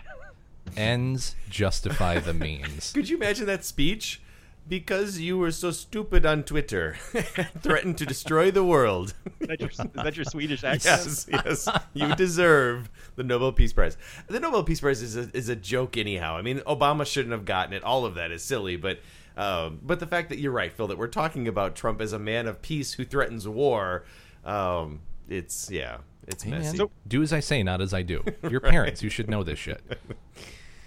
[0.75, 2.91] Ends justify the means.
[2.93, 4.21] Could you imagine that speech?
[4.67, 6.97] Because you were so stupid on Twitter,
[7.59, 9.15] threatened to destroy the world.
[9.39, 11.25] Is that your, is that your Swedish accent?
[11.27, 13.97] yes, yes, you deserve the Nobel Peace Prize.
[14.27, 16.37] The Nobel Peace Prize is a, is a joke, anyhow.
[16.37, 17.83] I mean, Obama shouldn't have gotten it.
[17.83, 18.99] All of that is silly, but
[19.37, 22.19] um, but the fact that you're right, Phil, that we're talking about Trump as a
[22.19, 24.03] man of peace who threatens war,
[24.45, 26.85] um, it's yeah, it's Hey, man, messy.
[27.07, 28.23] do as I say, not as I do.
[28.49, 29.81] Your parents, you should know this shit.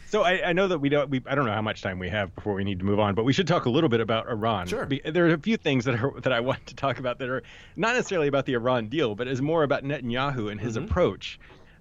[0.09, 1.09] So I, I know that we don't.
[1.09, 3.15] We, I don't know how much time we have before we need to move on,
[3.15, 4.67] but we should talk a little bit about Iran.
[4.67, 4.85] Sure.
[4.85, 7.31] Be- there are a few things that are that I want to talk about that
[7.31, 7.43] are
[7.77, 11.41] not necessarily about the Iran deal, but is more about Netanyahu and his approach,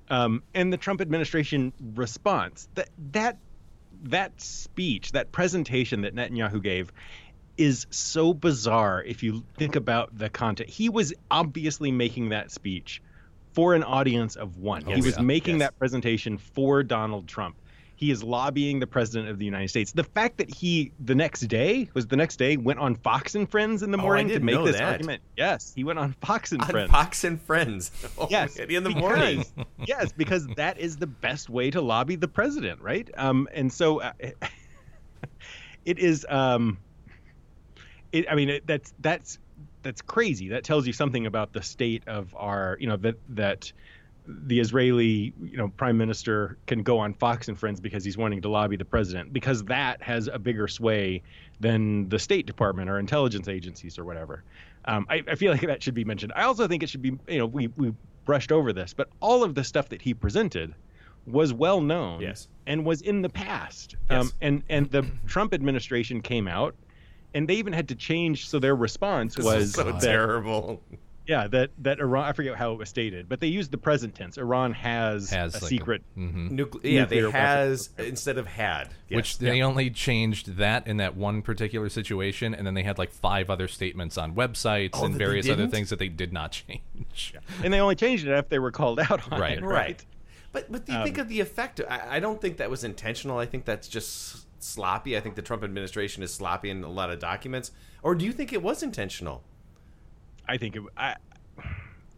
[0.10, 2.70] um, and the Trump administration response.
[2.76, 3.38] That that
[4.04, 6.92] that speech, that presentation that Netanyahu gave,
[7.58, 10.70] is so bizarre if you think about the content.
[10.70, 13.02] He was obviously making that speech
[13.54, 14.84] for an audience of one.
[14.86, 15.04] he Yes.
[15.06, 15.22] was Yeah.
[15.24, 15.68] making Yes.
[15.70, 17.56] that presentation for Donald Trump.
[18.02, 19.92] He is lobbying the president of the United States.
[19.92, 23.48] The fact that he the next day was the next day went on Fox and
[23.48, 24.94] Friends in the Oh, morning to make this that.
[24.94, 25.22] argument.
[25.38, 26.90] Yes, he went on Fox and on Friends.
[26.90, 27.92] Fox and Friends.
[28.18, 29.46] Oh, Yes, in the because- morning.
[29.86, 33.08] yes, because that is the best way to lobby the president, right?
[33.18, 34.14] Um, and so uh,
[35.86, 36.26] it is.
[36.28, 36.80] Um,
[38.12, 39.38] it, I mean, it, that's that's
[39.84, 40.50] that's crazy.
[40.50, 43.72] That tells you something about the state of our, you know, that that
[44.28, 48.42] the Israeli, you know, prime minister can go on Fox and Friends because he's wanting
[48.44, 51.22] to lobby the president because that has a bigger sway
[51.60, 54.44] than the State Department or intelligence agencies or whatever.
[54.86, 56.34] Um, I, I feel like that should be mentioned.
[56.36, 57.94] I also think it should be, you know, we we
[58.26, 60.74] brushed over this, but all of the stuff that he presented
[61.28, 62.48] was well known Yes.
[62.66, 63.96] and was in the past.
[64.10, 64.22] Yes.
[64.26, 66.76] Um, and and the Trump administration came out,
[67.34, 68.48] and they even had to change.
[68.48, 70.82] So their response was so terrible.
[71.28, 72.26] Yeah, that that Iran.
[72.26, 74.38] I forget how it was stated, but they used the present tense.
[74.38, 76.02] Iran has, Has, a like, a- secret.
[76.18, 76.50] mhm.
[76.52, 78.10] Nucle- yeah, they nuclear weapons has program.
[78.10, 78.90] instead of had.
[79.08, 79.16] Yes.
[79.18, 83.12] Which they only changed that in that one particular situation, and then they had like
[83.12, 87.34] five other statements on websites Oh, and various other things that they did not change.
[87.64, 89.58] and they only changed it after they were called out on Right.
[89.60, 89.64] it.
[89.64, 90.04] right.
[90.54, 91.80] But but do you Um, think of the effect?
[91.88, 93.38] I, I don't think that was intentional.
[93.38, 95.16] I think that's just sloppy.
[95.16, 97.72] I think the Trump administration is sloppy in a lot of documents.
[98.04, 99.44] Or do you think it was intentional?
[100.52, 100.84] I think it.
[100.98, 101.16] I,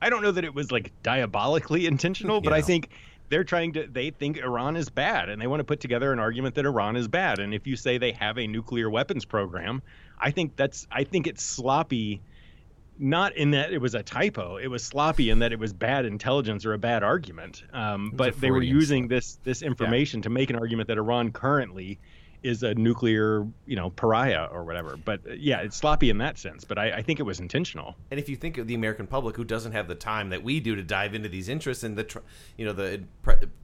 [0.01, 2.89] I don't know that it was like diabolically intentional, but I think
[3.29, 3.87] they're trying to.
[3.87, 6.95] They think Iran is bad, and they want to put together an argument that Iran
[6.95, 7.39] is bad.
[7.39, 9.83] And if you say they have a nuclear weapons program,
[10.19, 10.87] I think that's.
[10.91, 12.21] I think it's sloppy.
[12.99, 14.57] Not in that it was a typo.
[14.57, 17.63] It was sloppy in that it was bad intelligence or a bad argument.
[17.73, 21.99] Um, but they were using this this information to make an argument that Iran currently
[22.43, 24.97] is a nuclear, you know, pariah or whatever.
[24.97, 26.63] But uh, yeah, it's sloppy in that sense.
[26.63, 27.95] But I, I think it was intentional.
[28.11, 30.59] And if you think of the American public who doesn't have the time that we
[30.59, 32.21] do to dive into these interests, and the
[32.57, 33.03] you know the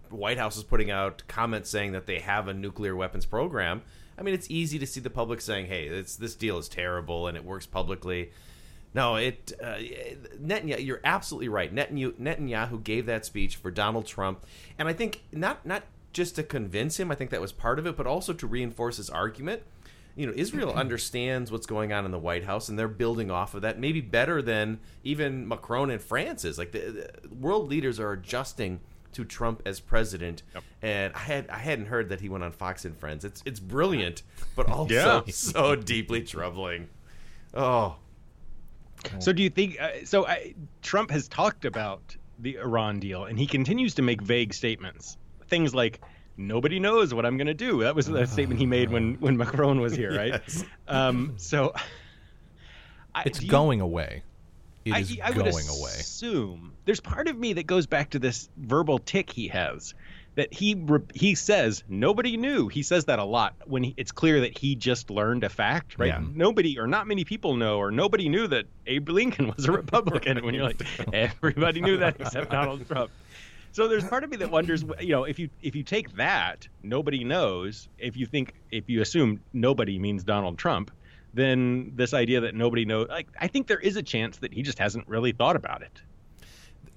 [0.09, 3.81] White House is putting out comments saying that they have a nuclear weapons program.
[4.17, 7.37] I mean, it's easy to see the public saying, "Hey, this deal is terrible," and
[7.37, 8.31] it works publicly.
[8.93, 9.77] No, it uh,
[10.41, 10.83] Netanyahu.
[10.83, 11.73] You're absolutely right.
[11.73, 14.45] Netanyahu gave that speech for Donald Trump,
[14.77, 17.11] and I think not not just to convince him.
[17.11, 19.63] I think that was part of it, but also to reinforce his argument.
[20.15, 23.53] You know, Israel understands what's going on in the White House, and they're building off
[23.53, 23.79] of that.
[23.79, 26.57] Maybe better than even Macron and France is.
[26.57, 28.81] Like the, the world leaders are adjusting
[29.13, 30.43] to Trump as president,
[30.81, 33.23] and I had I hadn't heard that he went on Fox and Friends.
[33.23, 34.23] It's it's brilliant,
[34.55, 35.21] but also Yeah.
[35.31, 36.89] so deeply troubling.
[37.53, 37.95] Oh,
[39.19, 39.79] So do you think?
[39.79, 44.21] Uh, so I, Trump has talked about the Iran deal, and he continues to make
[44.21, 45.17] vague statements.
[45.49, 45.99] Things like
[46.37, 49.37] "Nobody knows what I'm going to do." That was the statement he made when when
[49.37, 50.41] Macron was here, right?
[50.47, 50.63] Yes.
[50.87, 51.73] Um, so
[53.13, 54.23] I, It's you- going away.
[54.85, 55.91] It I, is I would going away.
[55.99, 59.93] assume there's part of me that goes back to this verbal tick he has
[60.35, 60.81] that he
[61.13, 62.69] he says nobody knew.
[62.69, 65.99] He says that a lot when he, it's clear that he just learned a fact,
[65.99, 66.07] right?
[66.07, 66.21] Yeah.
[66.33, 70.45] Nobody or not many people know or nobody knew that Abe Lincoln was a Republican.
[70.45, 70.81] when you're like
[71.13, 73.11] everybody knew that except Donald Trump.
[73.71, 76.67] So there's part of me that wonders, you know, if you if you take that
[76.83, 80.91] nobody knows, if you think if you assume nobody means Donald Trump,
[81.33, 84.63] then this idea that nobody knows, like I think there is a chance that he
[84.63, 86.01] just hasn't really thought about it.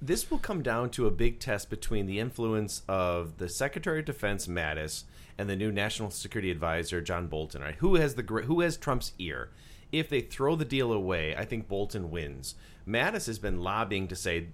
[0.00, 4.04] this will come down to a big test between the influence of the Secretary of
[4.04, 5.04] Defense Mattis
[5.38, 7.62] and the new National Security Advisor John Bolton.
[7.62, 7.76] Right?
[7.76, 9.50] Who has the who has Trump's ear?
[9.92, 12.54] If they throw the deal away, I think Bolton wins.
[12.88, 14.48] Mattis has been lobbying to say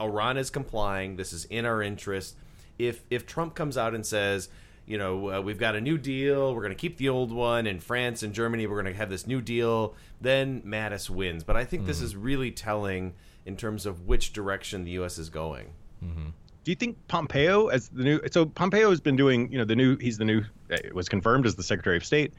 [0.00, 1.16] Iran is complying.
[1.16, 2.36] This is in our interest.
[2.78, 4.48] If if Trump comes out and says,
[4.86, 7.66] you know, uh, we've got a new deal, we're going to keep the old one,
[7.66, 11.44] in France and Germany, we're going to have this new deal, then Mattis wins.
[11.44, 12.06] But I think this mm-hmm.
[12.06, 13.14] is really telling
[13.46, 15.18] in terms of which direction the U.S.
[15.18, 15.68] is going.
[16.04, 16.30] Mm-hmm.
[16.64, 19.76] Do you think Pompeo, as the new, so Pompeo has been doing, you know, the
[19.76, 22.34] new, he's the new, it was confirmed as the Secretary of State,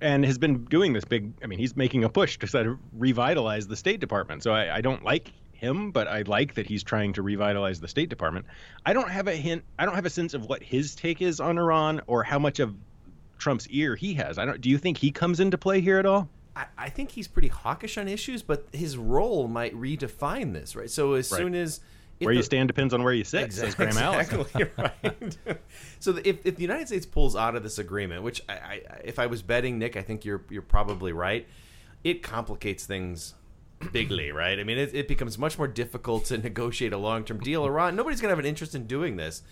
[0.00, 2.78] and has been doing this big, I mean, he's making a push to sort of
[2.92, 4.42] revitalize the State Department.
[4.42, 7.88] So I, I don't like him, but I like that he's trying to revitalize the
[7.88, 8.46] State Department.
[8.86, 11.40] I don't have a hint, I don't have a sense of what his take is
[11.40, 12.74] on Iran or how much of
[13.38, 14.38] Trump's ear he has.
[14.38, 16.28] I don't, do you think he comes into play here at all?
[16.56, 20.90] I, I think he's pretty hawkish on issues, but his role might redefine this, right?
[20.90, 21.38] So as Right.
[21.38, 21.80] soon as
[22.20, 24.40] Where you stand depends on where you sit, says Graham Allison.
[24.40, 24.64] Exactly
[25.04, 25.38] right.
[26.00, 29.18] so if, if the United States pulls out of this agreement, which I, I, if
[29.18, 31.46] I was betting, Nick, I think you're you're probably right.
[32.04, 33.34] It complicates things
[33.92, 34.58] bigly, right?
[34.58, 37.64] I mean, it, it becomes much more difficult to negotiate a long term deal.
[37.64, 39.42] Iran, nobody's going to have an interest in doing this.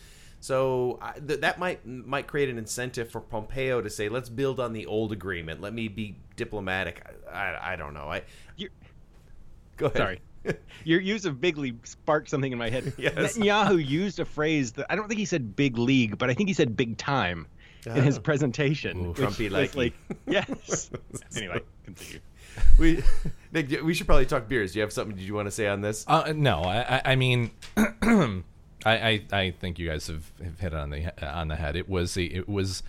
[0.41, 4.61] So I, th- that might might create an incentive for Pompeo to say, "Let's build
[4.61, 5.61] on the old agreement.
[5.61, 8.11] Let me be diplomatic." I, I, I don't know.
[8.11, 8.23] I
[8.57, 8.73] You're-
[9.77, 9.97] go ahead.
[9.97, 10.21] Sorry.
[10.85, 12.93] Your use of big league sparked something in my head.
[12.99, 13.37] Yes.
[13.37, 16.49] Netanyahu used a phrase that I don't think he said big league, but I think
[16.49, 17.47] he said big time
[17.87, 18.21] in his ah.
[18.21, 19.09] presentation.
[19.09, 19.93] which Trumpy was likey.
[20.27, 20.91] yes.
[21.37, 22.21] anyway, continue.
[22.79, 23.03] we
[23.53, 24.73] Nick, we should probably talk beers.
[24.73, 25.17] Do you have something?
[25.17, 26.05] Did you want to say on this?
[26.07, 28.43] Uh, no, I, I, mean, I,
[28.85, 31.77] I, I think you guys have, have hit on the on the head.
[31.77, 32.83] It was a, it was,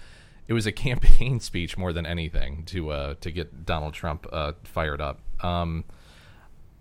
[0.47, 4.53] it was a campaign speech more than anything to uh, to get Donald Trump uh,
[4.63, 5.19] fired up.
[5.41, 5.86] Um,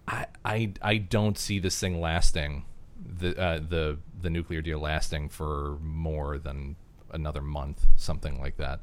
[0.09, 2.65] I, I, I don't see this thing lasting,
[2.99, 6.77] the uh, the the nuclear deal lasting for more than
[7.13, 8.81] another month, something like that.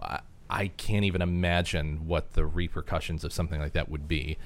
[0.00, 4.38] I, I can't even imagine what the repercussions of something like that would be.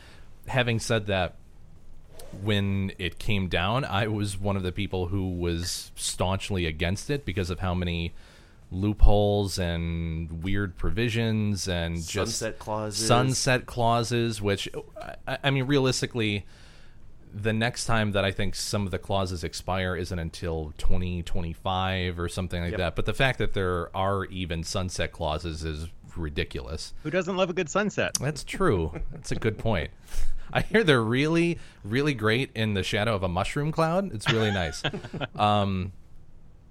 [0.46, 1.36] Having said that,
[2.42, 7.24] when it came down, I was one of the people who was staunchly against it
[7.24, 8.14] because of how many
[8.70, 13.06] loopholes and weird provisions and just Sunset clauses.
[13.06, 14.40] sunset clauses.
[14.40, 14.68] Which
[15.26, 16.46] I, I mean, realistically,
[17.32, 22.28] the next time that I think some of the clauses expire isn't until 2025 or
[22.28, 22.78] something like Yep.
[22.78, 22.96] that.
[22.96, 26.92] But the fact that there are even sunset clauses is ridiculous.
[27.02, 28.14] Who doesn't love a good sunset?
[28.20, 29.00] That's true.
[29.12, 29.90] That's a good point.
[30.52, 34.12] I hear they're really, really great in the shadow of a mushroom cloud.
[34.12, 34.82] It's really nice.
[35.36, 35.92] um,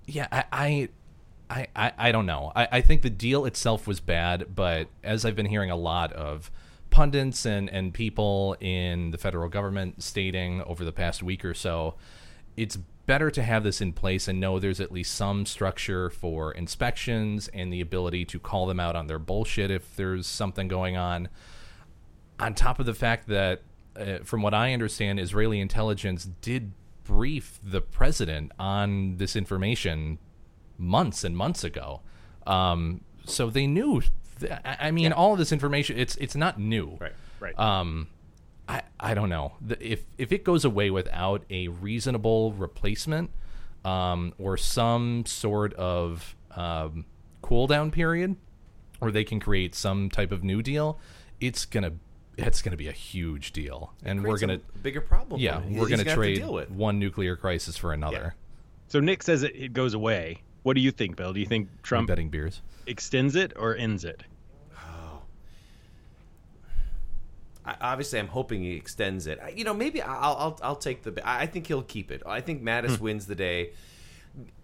[0.05, 0.89] yeah, I, I,
[1.49, 2.51] I, I, I don't know.
[2.55, 6.11] I, I think the deal itself was bad, but as I've been hearing a lot
[6.11, 6.51] of
[6.89, 11.95] pundits and, and people in the federal government stating over the past week or so,
[12.57, 16.51] it's better to have this in place and know there's at least some structure for
[16.51, 20.95] inspections and the ability to call them out on their bullshit if there's something going
[20.95, 21.27] on.
[22.39, 23.63] On top of the fact that,
[23.95, 26.71] uh, from what I understand, Israeli intelligence did
[27.03, 30.19] brief the president on this information
[30.77, 32.01] months and months ago.
[32.45, 34.03] Um, so they knew.
[34.39, 35.97] Th- I I mean, all of this information.
[35.97, 36.97] It's it's not new.
[36.99, 37.13] Right.
[37.39, 37.57] Right.
[37.59, 38.07] Um,
[38.67, 43.31] I I don't know The- if if it goes away without a reasonable replacement,
[43.85, 47.05] um, or some sort of um,
[47.41, 48.35] cool down period,
[49.01, 50.99] or they can create some type of new deal.
[51.39, 51.93] It's gonna
[52.37, 55.97] it's gonna be a huge deal, and we're gonna bigger problem Yeah, we're gonna gonna
[55.97, 56.69] have to trade deal with.
[56.69, 58.35] one nuclear crisis for another.
[58.87, 60.41] So Nick says it, it goes away.
[60.63, 61.33] What do you think, Bill?
[61.33, 64.23] Do you think Trump betting beers extends it or ends it?
[67.65, 69.39] I, obviously, I'm hoping he extends it.
[69.43, 71.27] I, you know, maybe I'll, I'll I'll take the.
[71.27, 72.23] I I think he'll keep it.
[72.25, 73.03] I think Mattis Hmm.
[73.03, 73.71] wins the day,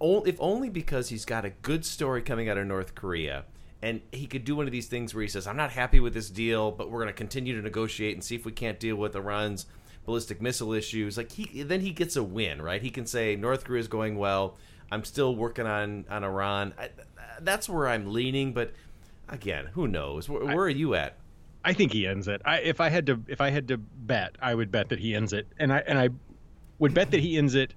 [0.02, 3.46] if only because he's got a good story coming out of North Korea,
[3.82, 6.14] and he could do one of these things where he says, "I'm not happy with
[6.14, 8.96] this deal, but we're going to continue to negotiate and see if we can't deal
[8.96, 9.66] with Iran's
[10.06, 12.82] ballistic missile issues." Like he, then he gets a win, right?
[12.82, 14.58] He can say North Korea is going well.
[14.92, 16.74] I'm still working on on Iran.
[16.78, 16.90] I,
[17.42, 18.74] that's where I'm leaning, but
[19.30, 20.30] again, who knows?
[20.30, 21.18] Where, where are you at?
[21.64, 22.42] I think he ends it.
[22.46, 25.16] I, if I had to, if I had to bet, I would bet that he
[25.16, 26.10] ends it, and I and I
[26.80, 27.74] would bet that he ends it.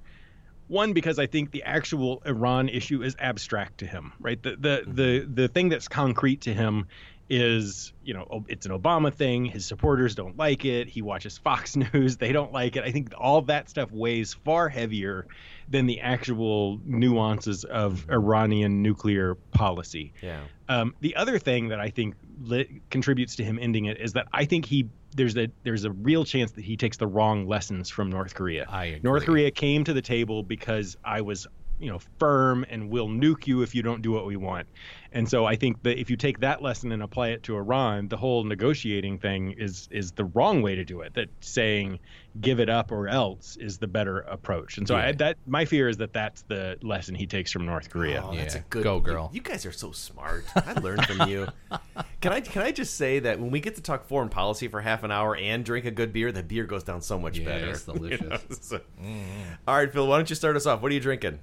[0.69, 4.41] One because I think the actual Iran issue is abstract to him, right?
[4.43, 4.95] The the mm-hmm.
[4.95, 6.87] the the thing that's concrete to him
[7.31, 9.45] is you know it's an Obama thing.
[9.45, 10.89] His supporters don't like it.
[10.89, 12.17] He watches Fox News.
[12.17, 12.85] They don't like it.
[12.85, 15.27] I think all that stuff weighs far heavier
[15.69, 20.15] than the actual nuances of Iranian nuclear policy.
[20.23, 20.41] Yeah.
[20.69, 24.29] Um, the other thing that I think li- contributes to him ending it is that
[24.33, 27.91] I think he there's a there's a real chance that he takes the wrong lessons
[27.91, 28.67] from North Korea.
[28.69, 29.01] I agree.
[29.03, 31.47] North Korea came to the table because I was
[31.79, 34.69] you know firm and we'll nuke you if you don't do what we want.
[35.13, 38.09] And so I think that if you take that lesson and apply it to Iran,
[38.09, 41.15] the whole negotiating thing is is the wrong way to do it.
[41.15, 41.99] That saying
[42.41, 44.79] give it up or else is the better approach.
[44.79, 47.91] And so I, that my fear is that that's the lesson he takes from North
[47.91, 48.23] Korea.
[48.25, 49.31] Oh, that's a good go, girl.
[49.33, 50.45] You, guys are so smart.
[50.55, 51.49] I learned from you.
[52.21, 54.81] Can I can I just say that when we get to talk foreign policy for
[54.81, 57.45] half an hour and drink a good beer, the beer goes down so much Yeah,
[57.47, 57.71] better.
[57.71, 58.21] it's You delicious.
[58.21, 59.53] know, so- mm-hmm.
[59.69, 60.83] All right, Phil, why don't you start us off?
[60.83, 61.39] What are you drinking?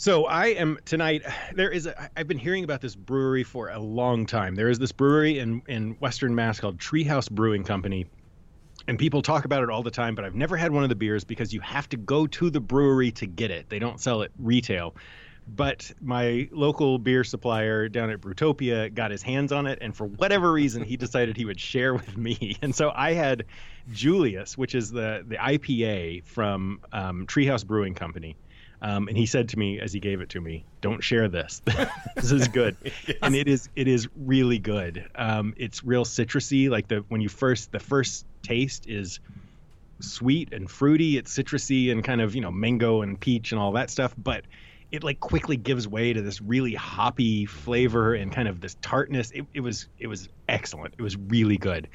[0.00, 1.24] So I am tonight.
[1.54, 1.86] There is.
[1.86, 4.54] A, I've been hearing about this brewery for a long time.
[4.54, 8.06] There is this brewery in in Western Mass called Treehouse Brewing Company,
[8.86, 10.14] and people talk about it all the time.
[10.14, 12.60] But I've never had one of the beers because you have to go to the
[12.60, 13.68] brewery to get it.
[13.70, 14.94] They don't sell it retail.
[15.48, 20.06] But my local beer supplier down at Brutopia got his hands on it, and for
[20.06, 22.56] whatever reason, he decided he would share with me.
[22.62, 23.46] And so I had
[23.90, 28.36] Julius, which is the the IPA from um, Treehouse Brewing Company.
[28.80, 31.60] Um, and he said to me as he gave it to me, "Don't share this.
[32.14, 32.76] this is good."
[33.22, 35.08] And it is it is really good.
[35.14, 36.70] Um, it's real citrusy.
[36.70, 39.20] Like the when you first the first taste is
[40.00, 41.16] sweet and fruity.
[41.16, 44.14] It's citrusy and kind of you know mango and peach and all that stuff.
[44.16, 44.44] But
[44.90, 49.30] it like quickly gives way to this really hoppy flavor and kind of this tartness.
[49.32, 50.94] It, it was it was excellent.
[50.98, 51.88] It was really good.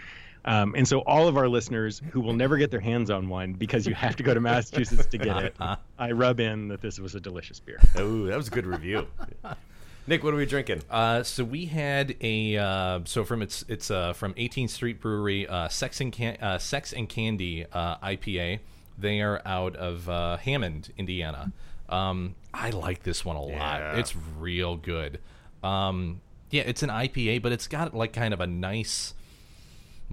[0.45, 3.53] Um, and so all of our listeners who will never get their hands on one
[3.53, 5.55] because you have to go to Massachusetts to get it,
[5.99, 7.79] I rub in that this was a delicious beer.
[7.95, 9.07] Oh, that was a good review.
[10.05, 10.81] Nick, what are we drinking?
[10.89, 15.47] Uh, so we had a uh, so from it's it's uh, from 18th Street Brewery,
[15.47, 18.59] uh, Sex and Can- uh, Sex and Candy uh, IPA.
[18.97, 21.53] They are out of uh, Hammond, Indiana.
[21.87, 23.79] Um, I like this one a lot.
[23.79, 23.95] Yeah.
[23.95, 25.19] It's real good.
[25.63, 29.13] Um, yeah, it's an IPA, but it's got like kind of a nice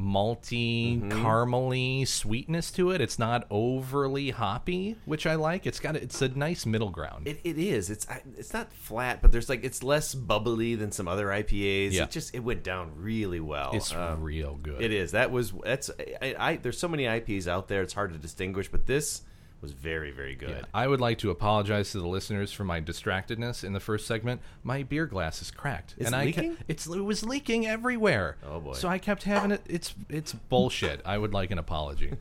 [0.00, 1.24] malty, Mm-hmm.
[1.26, 3.00] caramely sweetness to it.
[3.00, 5.66] It's not overly hoppy, which I like.
[5.66, 7.28] It's got it's a nice middle ground.
[7.28, 7.90] It, it is.
[7.90, 8.06] It's
[8.38, 11.92] it's not flat, but there's like it's less bubbly than some other IPAs.
[11.92, 12.04] Yeah.
[12.04, 13.70] It just it went down really well.
[13.74, 14.80] it's Um, real good.
[14.82, 15.12] It is.
[15.12, 15.90] That was that's
[16.22, 17.82] I, I there's so many IPs out there.
[17.82, 19.22] It's hard to distinguish, but this
[19.60, 20.66] was very, very good.
[20.72, 24.40] I would like to apologize to the listeners for my distractedness in the first segment.
[24.62, 26.56] My beer glass is cracked, Is and I leaking?
[26.56, 28.36] Ke- it's it was leaking everywhere.
[28.46, 28.72] Oh, boy.
[28.74, 29.62] So I kept having it.
[29.68, 31.00] It's it's bullshit.
[31.04, 32.12] I would like an apology.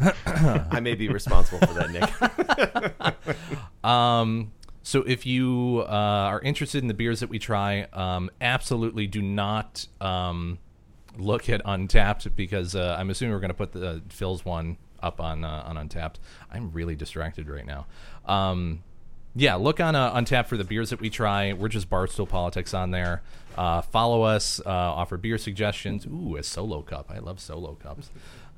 [0.26, 3.36] I may be responsible for that, Nick.
[3.82, 4.52] Um,
[4.82, 9.22] so if you uh, are interested in the beers that we try, um, absolutely do
[9.22, 10.58] not um,
[11.16, 15.20] look at Untappd because uh, I'm assuming we're going to put the Phil's one up
[15.20, 16.16] on uh, on Untappd.
[16.50, 17.86] I'm really distracted right now.
[18.26, 18.82] Um,
[19.34, 21.52] yeah, look on uh, Untapped for the beers that we try.
[21.52, 23.22] We're just Barstool Politics on there.
[23.56, 24.60] Uh, follow us.
[24.64, 26.06] Uh, offer beer suggestions.
[26.06, 27.10] Ooh, a solo cup.
[27.10, 28.10] I love solo cups.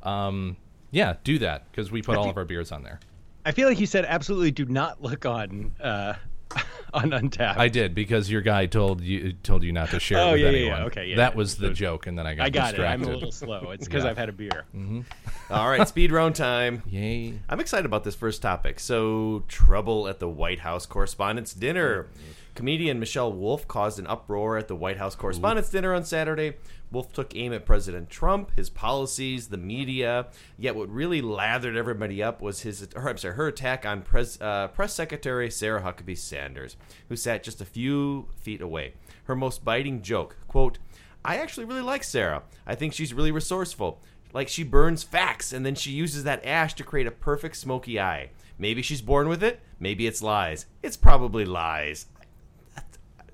[0.03, 0.57] Um,
[0.91, 3.01] yeah, do that because we put all of our beers on there.
[3.45, 6.15] I feel like you said absolutely do not look on uh,
[6.95, 7.57] on Untappd.
[7.57, 10.41] I did because your guy told you told you not to share it Oh, with
[10.41, 10.79] yeah, yeah, anyone.
[10.81, 10.85] yeah.
[10.87, 13.03] Okay, yeah, that was the joke, and then I got I got distracted.
[13.03, 13.07] it.
[13.07, 13.71] I'm a little slow.
[13.71, 14.11] It's because Yeah.
[14.11, 14.65] I've had a beer.
[14.77, 15.01] Mm-hmm.
[15.53, 16.83] All right, speed round time.
[16.87, 17.35] Yay.
[17.49, 18.79] I'm excited about this first topic.
[18.81, 22.07] So, trouble at the White House Correspondents' Dinner.
[22.55, 26.55] Comedian Michelle Wolf caused an uproar at the White House Correspondents' Dinner on Saturday.
[26.91, 30.27] Wolf took aim at President Trump, his policies, the media.
[30.59, 34.39] Yet, what really lathered everybody up was his, or I'm sorry, her attack on Pres,
[34.41, 36.77] uh, Press Secretary Sarah Huckabee Sanders,
[37.09, 38.93] who sat just a few feet away.
[39.25, 40.79] Her most biting joke, quote,
[41.25, 42.43] I actually really like Sarah.
[42.67, 44.01] I think she's really resourceful.
[44.35, 48.01] Like she burns facts and then she uses that ash to create a perfect smoky
[48.01, 48.31] eye.
[48.59, 49.61] Maybe she's born with it.
[49.79, 50.67] Maybe it's lies.
[50.83, 52.07] It's probably lies.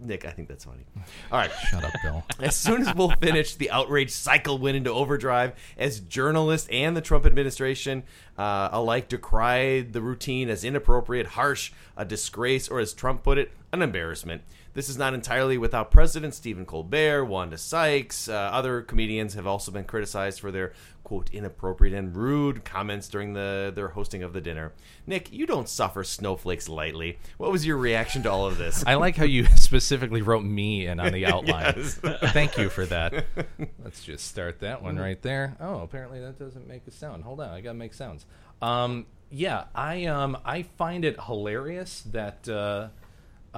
[0.00, 0.84] Nick, I think that's funny.
[1.32, 1.50] All right.
[1.70, 2.24] Shut up, Bill.
[2.40, 7.00] As soon as Wolf finished, the outrage cycle went into overdrive as journalists and the
[7.00, 8.04] Trump administration
[8.36, 13.50] uh, alike decried the routine as inappropriate, harsh, a disgrace, or as Trump put it,
[13.72, 14.42] an embarrassment.
[14.74, 16.34] This is not entirely without precedent.
[16.34, 20.72] Stephen Colbert, Wanda Sykes, uh, other comedians have also been criticized for their
[21.08, 24.74] quote inappropriate and rude comments during the their hosting of the dinner.
[25.06, 27.18] Nick, you don't suffer snowflakes lightly.
[27.38, 28.84] What was your reaction to all of this?
[28.86, 31.72] I like how you specifically wrote me in on the outline.
[31.78, 31.94] Yes.
[31.94, 33.24] Thank you for that.
[33.82, 35.56] Let's just start that one right there.
[35.60, 37.24] Oh, apparently that doesn't make a sound.
[37.24, 38.26] Hold on, I gotta make sounds.
[38.60, 42.88] Um, yeah, I um, I find it hilarious that uh,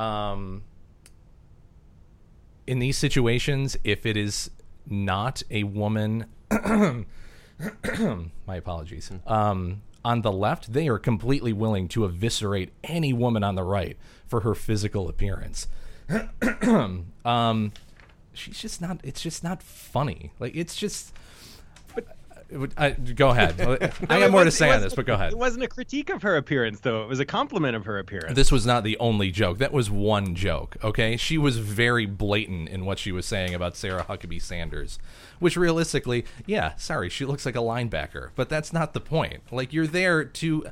[0.01, 0.62] um,
[2.68, 4.53] in these situations, if it is
[4.86, 6.26] not a woman,
[8.46, 9.11] my apologies.
[9.26, 13.96] Um, on the left, they are completely willing to eviscerate any woman on the right
[14.26, 15.68] for her physical appearance.
[17.24, 17.72] um,
[18.32, 19.00] she's just not.
[19.02, 20.32] It's just not funny.
[20.38, 21.12] Like it's just.
[22.76, 23.61] I, go ahead.
[24.09, 25.32] I got more to say on this, but go ahead.
[25.32, 27.03] It wasn't a critique of her appearance, though.
[27.03, 28.34] It was a compliment of her appearance.
[28.34, 29.59] This was not the only joke.
[29.59, 31.16] That was one joke, okay?
[31.16, 34.98] She was very blatant in what she was saying about Sarah Huckabee Sanders,
[35.38, 39.42] which realistically, yeah, sorry, she looks like a linebacker, but that's not the point.
[39.51, 40.66] Like, you're there to.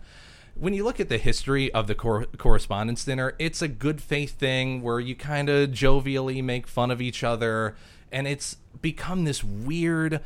[0.54, 4.32] When you look at the history of the cor- correspondence dinner, it's a good faith
[4.40, 7.76] thing where you kind of jovially make fun of each other,
[8.10, 10.20] and it's become this weird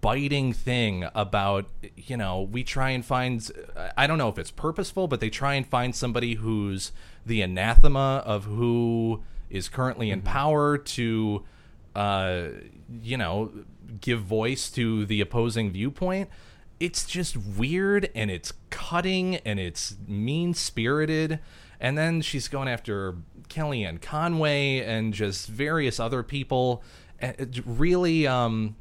[0.00, 1.66] biting thing about
[1.96, 3.52] you know we try and find
[3.96, 6.90] i don't know if it's purposeful but they try and find somebody who's
[7.24, 11.44] the anathema of who is currently in power to
[11.94, 12.48] uh
[13.02, 13.52] you know
[14.00, 16.28] give voice to the opposing viewpoint.
[16.78, 21.40] It's just weird and it's cutting and it's mean spirited
[21.78, 23.16] and then she's going after
[23.48, 26.82] kellyanne conway and just various other people.
[27.66, 28.76] Really um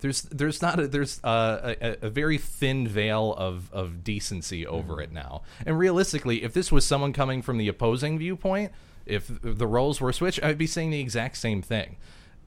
[0.00, 5.00] there's there's not a, there's uh, a, a very thin veil of of decency over
[5.00, 5.42] it now.
[5.66, 8.72] And realistically, if this was someone coming from the opposing viewpoint,
[9.06, 11.96] if the roles were switched, I'd be saying the exact same thing.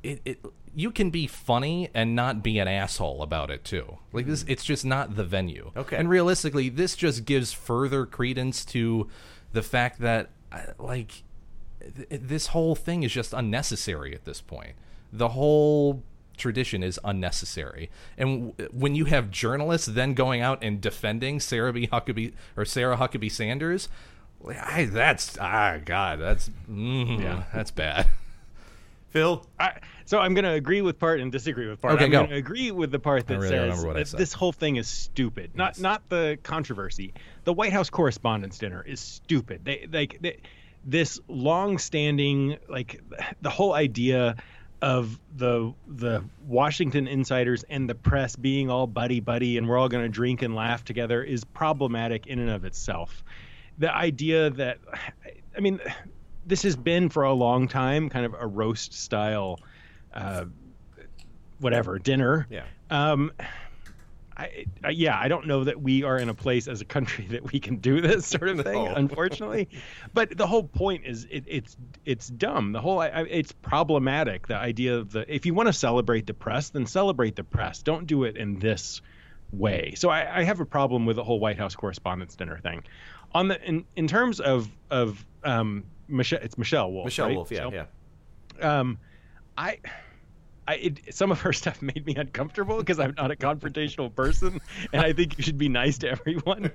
[0.02, 0.46] It, it
[0.76, 3.98] you can be funny and not be an asshole about it too.
[4.12, 5.72] Like this, it's just not the venue.
[5.76, 5.98] Okay.
[5.98, 9.08] And realistically, this just gives further credence to
[9.52, 11.24] the fact that uh, like
[11.80, 14.74] th- this whole thing is just unnecessary at this point.
[15.12, 16.04] The whole
[16.44, 17.90] tradition is unnecessary.
[18.18, 21.88] And w- when you have journalists then going out and defending Sarah B.
[21.88, 23.90] Huckabee or Sarah Huckabee Sanders,
[24.48, 27.44] I, that's ah God, that's mm, Yeah.
[27.54, 28.08] that's bad.
[29.10, 31.94] Phil, I, so I'm going to agree with part and disagree with part.
[31.94, 32.20] Okay, I'm go.
[32.22, 34.88] going to agree with the part that really says remember that this whole thing is
[34.88, 35.52] stupid.
[35.56, 37.14] Not not the controversy.
[37.44, 39.64] The White House Correspondents' Dinner is stupid.
[39.64, 40.40] They like they,
[40.84, 43.02] this long-standing like
[43.42, 44.36] the whole idea
[44.84, 49.88] of the the Washington insiders and the press being all buddy buddy and we're all
[49.88, 53.24] going to drink and laugh together is problematic in and of itself.
[53.78, 54.80] The idea that
[55.58, 55.80] I mean
[56.46, 59.58] this has been for a long time kind of a roast style
[60.14, 60.46] uh,
[61.60, 62.66] whatever dinner Yeah.
[62.90, 63.32] um
[64.44, 67.26] I, I, yeah, I don't know that we are in a place as a country
[67.32, 68.88] that we can do this sort of thing, No.
[68.96, 69.70] unfortunately.
[70.14, 72.72] But the whole point is it, it's it's dumb.
[72.72, 74.48] The whole I, I- it's problematic.
[74.48, 77.82] The idea of the if you want to celebrate the press, then celebrate the press.
[77.84, 79.02] Don't do it in this
[79.52, 79.94] way.
[79.96, 82.84] So I, I have a problem with the whole White House Correspondents' Dinner thing.
[83.34, 87.06] On the in, in terms of of um Michelle, it's Michelle Wolf.
[87.06, 87.36] Michelle right?
[87.36, 87.88] Wolf, yeah, Michelle?
[88.60, 88.80] yeah.
[88.80, 88.98] um
[89.58, 89.78] i
[90.68, 94.62] I, it, some of her stuff made me uncomfortable because I'm not a confrontational person,
[94.92, 96.72] and I think you should be nice to everyone.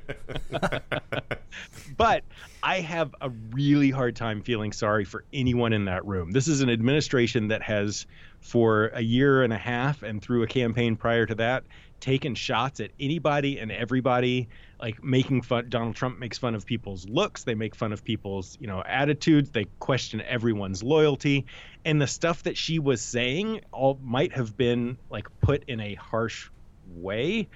[1.96, 2.24] but
[2.62, 6.32] I have a really hard time feeling sorry for anyone in that room.
[6.32, 8.06] This is an administration that has,
[8.40, 11.64] for a year and a half and through a campaign prior to that,
[12.00, 14.48] taken shots at anybody and everybody,
[14.80, 15.68] like making fun.
[15.68, 17.44] Donald Trump makes fun of people's looks.
[17.44, 19.50] They make fun of people's, you know, attitudes.
[19.50, 21.46] They question everyone's loyalty,
[21.84, 25.94] and the stuff that she was saying all might have been like put in a
[25.94, 26.48] harsh
[26.88, 27.48] way,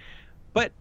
[0.52, 0.72] but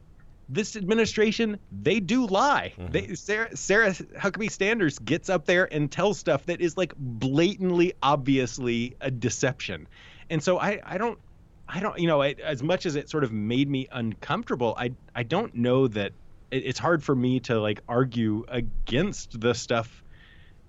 [0.49, 2.73] this administration they do lie.
[2.77, 2.91] Mm-hmm.
[2.91, 7.93] They Sarah Sarah Huckabee Sanders gets up there and tells stuff that is like blatantly
[8.03, 9.87] obviously a deception.
[10.29, 11.19] And so I I don't
[11.67, 14.91] I don't you know it, as much as it sort of made me uncomfortable I
[15.15, 16.11] I don't know that
[16.51, 20.03] it, it's hard for me to like argue against the stuff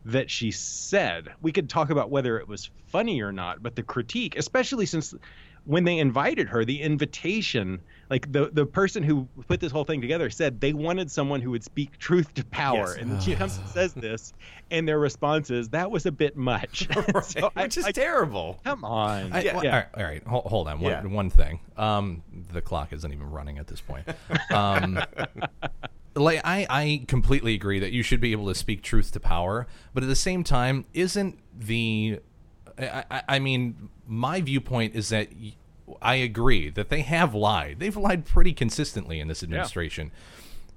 [0.05, 1.28] that she said.
[1.41, 5.14] We could talk about whether it was funny or not, but the critique, especially since
[5.64, 7.80] when they invited her, the invitation,
[8.13, 11.51] like the the person who put this whole thing together said they wanted someone who
[11.51, 12.97] would speak truth to power, Yes.
[12.99, 14.35] and she comes and says this,
[14.71, 16.87] and their response is that was a bit much,
[17.25, 18.61] So I- Which is I- terrible.
[18.65, 19.71] Come on, I, yeah, well, yeah.
[19.71, 20.27] All right, all right.
[20.27, 20.81] Hold, hold on.
[20.81, 21.03] One, Yeah.
[21.07, 21.61] one thing.
[21.79, 24.07] Um, the clock isn't even running at this point.
[24.51, 25.01] Um,
[26.15, 29.67] like I, I completely agree that you should be able to speak truth to power,
[29.95, 32.21] but at the same time, isn't the
[32.79, 35.29] I, I, I mean, my viewpoint is that
[36.03, 37.79] I agree that they have lied.
[37.79, 40.11] They've lied pretty consistently in this administration.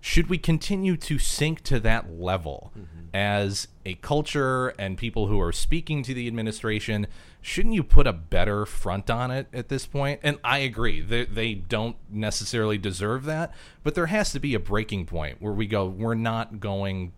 [0.01, 3.07] Should we continue to sink to that level mm-hmm.
[3.11, 7.07] as a culture and people who are speaking to the administration?
[7.41, 10.19] Shouldn't you put a better front on it at this point?
[10.21, 13.51] And I agree, they, they don't necessarily deserve that,
[13.83, 17.11] but there has to be a breaking point where we go, we're not going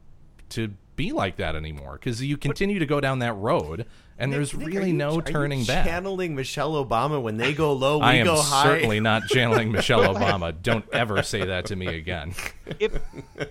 [0.50, 3.86] to be like that anymore because you continue to go down that road
[4.20, 5.86] and there's Nick, are really you- no are turning you back.
[5.86, 8.64] Channeling Michelle Obama when they go low, we I am go high.
[8.64, 10.56] certainly not channeling Michelle Obama.
[10.62, 12.34] Don't ever say that to me again.
[12.80, 12.98] if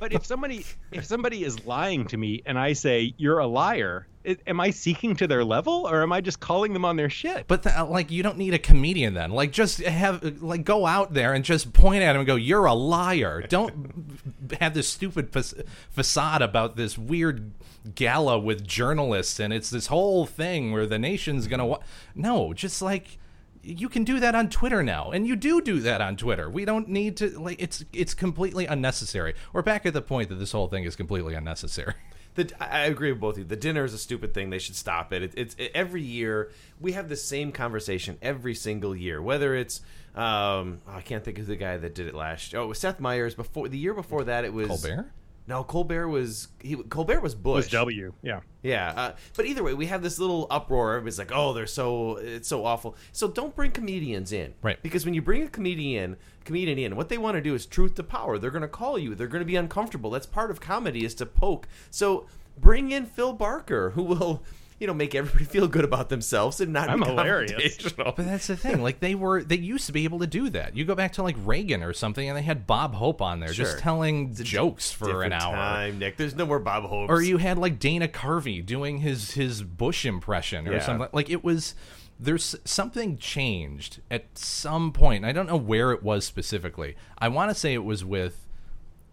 [0.00, 4.06] but if somebody if somebody is lying to me and I say you're a liar,
[4.26, 7.08] i am I seeking to their level or am I just calling them on their
[7.10, 7.46] shit?
[7.46, 9.30] But th- like, you don't need a comedian then.
[9.30, 12.64] Like, just have like go out there and just point at him and go, "You're
[12.64, 14.18] a liar." Don't
[14.60, 17.52] have this stupid fa- facade about this weird
[17.94, 21.66] gala with journalists and it's this whole thing where the nation's gonna.
[21.66, 21.80] Wa-
[22.14, 23.18] no, just like
[23.62, 26.48] you can do that on Twitter now, and you do do that on Twitter.
[26.48, 29.34] We don't need to like it's it's completely unnecessary.
[29.52, 31.94] We're back at the point that this whole thing is completely unnecessary.
[32.36, 33.44] The, I I agree with both of you.
[33.44, 34.50] The dinner is a stupid thing.
[34.50, 35.22] They should stop it.
[35.22, 39.22] it it's it, every year we have the same conversation every single year.
[39.22, 39.80] Whether it's
[40.14, 42.52] um, oh, I can't think of the guy that did it last.
[42.52, 42.60] year.
[42.60, 43.34] Oh, it was Seth Meyers.
[43.34, 45.10] Before the year before that, it was Colbert.
[45.48, 46.74] No, Colbert was he.
[46.74, 47.56] Colbert was Bush.
[47.56, 48.12] was W.
[48.22, 48.40] Yeah.
[48.62, 50.94] Yeah, uh, but either way, we have this little uproar.
[50.94, 54.82] Everybody's like, "Oh, they're so it's so awful." So don't bring comedians in, Right.
[54.82, 57.94] Because when you bring a comedian, comedian in, what they want to do is truth
[57.94, 58.38] to power.
[58.38, 59.14] They're going to call you.
[59.14, 60.10] They're going to be uncomfortable.
[60.10, 61.68] That's part of comedy is to poke.
[61.92, 62.26] So
[62.58, 64.42] bring in Phil Barker, who will,
[64.78, 67.92] you know, make everybody feel good about themselves and not I'm be hilarious.
[67.92, 68.82] But that's the thing.
[68.82, 70.76] Like they were, they used to be able to do that.
[70.76, 73.48] You go back to like Reagan or something, and they had Bob Hope on there
[73.50, 73.80] just Sure.
[73.80, 75.54] telling jokes for an hour.
[75.54, 76.16] time, Nick.
[76.16, 77.08] There's no more Bob Hope.
[77.10, 80.80] Or you had like Dana Carvey doing his his Bush impression or Yeah.
[80.84, 81.08] something.
[81.12, 81.74] Like it was.
[82.18, 85.26] There's something changed at some point.
[85.26, 86.96] I don't know where it was specifically.
[87.18, 88.46] I want to say it was with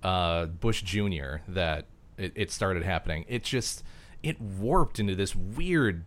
[0.04, 1.38] uh, Bush Jr.
[1.50, 1.86] that
[2.18, 3.26] it, it started happening.
[3.28, 3.84] It just
[4.24, 6.06] it warped into this weird,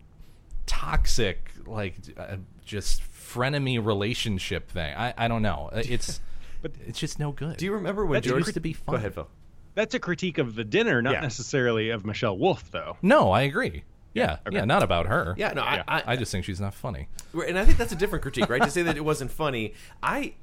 [0.65, 4.93] toxic, like uh, just frenemy relationship thing.
[4.95, 5.69] I, I don't know.
[5.73, 6.19] It's
[6.61, 7.57] but it's just no good.
[7.57, 8.93] Do you remember when It George used to be fun.
[8.93, 9.27] Go ahead, Phil.
[9.75, 11.21] That's a critique of the dinner, not Yeah.
[11.21, 12.97] necessarily of Michelle Wolf, though.
[13.01, 13.83] No, I agree.
[14.13, 15.35] Yeah, yeah, not about her.
[15.37, 17.07] Yeah, no, I, I, I just think she's not funny.
[17.47, 18.63] And I think that's a different critique, right?
[18.63, 20.33] to say that it wasn't funny, I,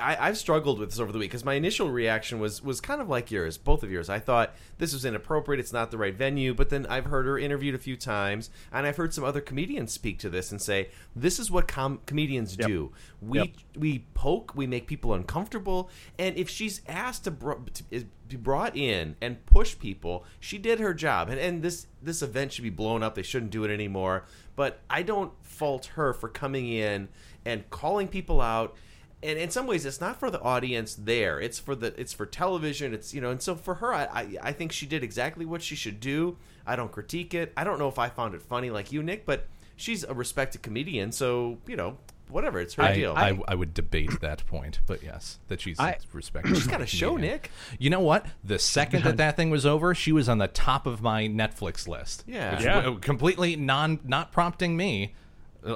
[0.00, 3.00] I I've struggled with this over the week because my initial reaction was was kind
[3.00, 4.08] of like yours, both of yours.
[4.08, 6.54] I thought this was inappropriate; it's not the right venue.
[6.54, 9.92] But then I've heard her interviewed a few times, and I've heard some other comedians
[9.92, 12.92] speak to this and say this is what com- comedians do.
[13.20, 13.48] We Yep.
[13.76, 18.76] we poke, we make people uncomfortable, and if she's asked to, br- to be brought
[18.76, 21.28] in and push people, she did her job.
[21.28, 23.14] And and this this event should be blown up.
[23.14, 24.24] They shouldn't do it anymore.
[24.54, 27.08] But I don't fault her for coming in
[27.44, 28.76] and calling people out.
[29.22, 32.26] And in some ways it's not for the audience there it's for the it's for
[32.26, 35.44] television it's you know and so for her I, I i think she did exactly
[35.44, 38.42] what she should do i don't critique it i don't know if i found it
[38.42, 39.46] funny like you nick but
[39.76, 41.98] she's a respected comedian so you know
[42.30, 45.80] whatever it's her I, deal I, I would debate that point, but yes, that she's
[45.80, 46.56] I- respected.
[46.56, 47.32] She's got a show, comedian.
[47.32, 47.50] Nick.
[47.78, 48.26] You know what?
[48.44, 51.88] The second that that thing was over, she was on the top of my Netflix
[51.88, 52.24] list.
[52.26, 52.60] Yeah.
[52.60, 52.96] Yeah.
[53.00, 55.14] completely non not prompting me.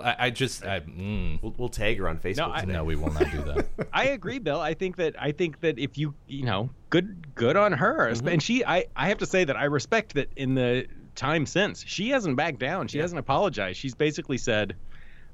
[0.01, 1.41] I, I just I, mm.
[1.43, 3.67] we'll, we'll tag her on facebook No, I- no, we will not do that.
[3.93, 4.61] I agree, Bill.
[4.61, 8.11] I think that I think that if you you know, good good on her.
[8.13, 8.29] Mm-hmm.
[8.29, 11.85] And she I I have to say that I respect that in the time since
[11.87, 12.89] she hasn't backed down.
[12.89, 13.79] She hasn't apologized.
[13.79, 14.77] She's basically said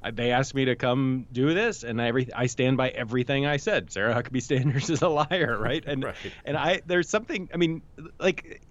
[0.03, 3.57] uh, they asked me to come do this, and every I stand by everything I
[3.57, 3.91] said.
[3.91, 5.85] Sarah Huckabee Sanders is a liar, right?
[5.87, 6.15] And Right.
[6.45, 7.49] and I there's something.
[7.53, 7.83] I mean,
[8.21, 8.63] like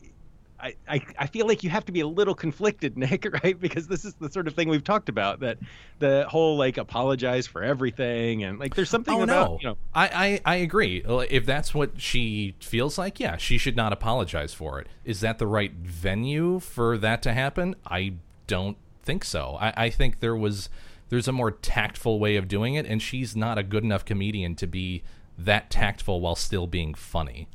[0.60, 3.60] I, I, I feel like you have to be a little conflicted, Nick, right?
[3.60, 5.58] Because this is the sort of thing we've talked about that
[6.00, 9.78] the whole like apologize for everything and like there's something Oh about no, you know
[9.94, 11.04] I, I I agree.
[11.06, 14.88] If that's what she feels like, yeah, she should not apologize for it.
[15.06, 17.76] Is that the right venue for that to happen?
[17.86, 18.14] I
[18.48, 19.58] don't think so.
[19.60, 20.70] I, I think there was
[21.10, 24.56] there's a more tactful way of doing it, and she's not a good enough comedian
[24.56, 25.04] to be
[25.38, 27.48] that tactful while still being funny.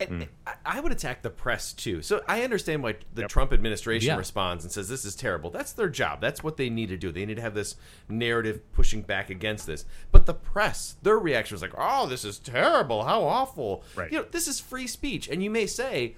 [0.00, 0.28] And hmm.
[0.64, 2.02] I- would attack the press too.
[2.02, 4.16] So I understand why the Trump administration Yeah.
[4.16, 5.50] responds and says this is terrible.
[5.50, 6.20] That's their job.
[6.20, 7.10] That's what they need to do.
[7.10, 7.74] They need to have this
[8.08, 9.84] narrative pushing back against this.
[10.12, 13.04] But the press, their reaction was like, "Oh, this is terrible.
[13.04, 14.12] How awful." Right.
[14.12, 16.16] You know, this is free speech, and you may say,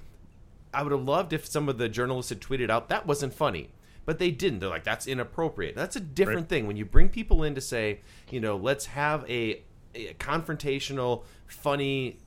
[0.75, 3.71] "I would have loved if some of the journalists had tweeted out that wasn't funny."
[4.07, 4.61] But they didn't.
[4.61, 5.77] They're like, that's inappropriate.
[5.77, 6.67] That's a different thing.
[6.67, 8.01] When you bring people in to say,
[8.31, 9.63] you know, let's have a,
[9.95, 12.19] a confrontational, funny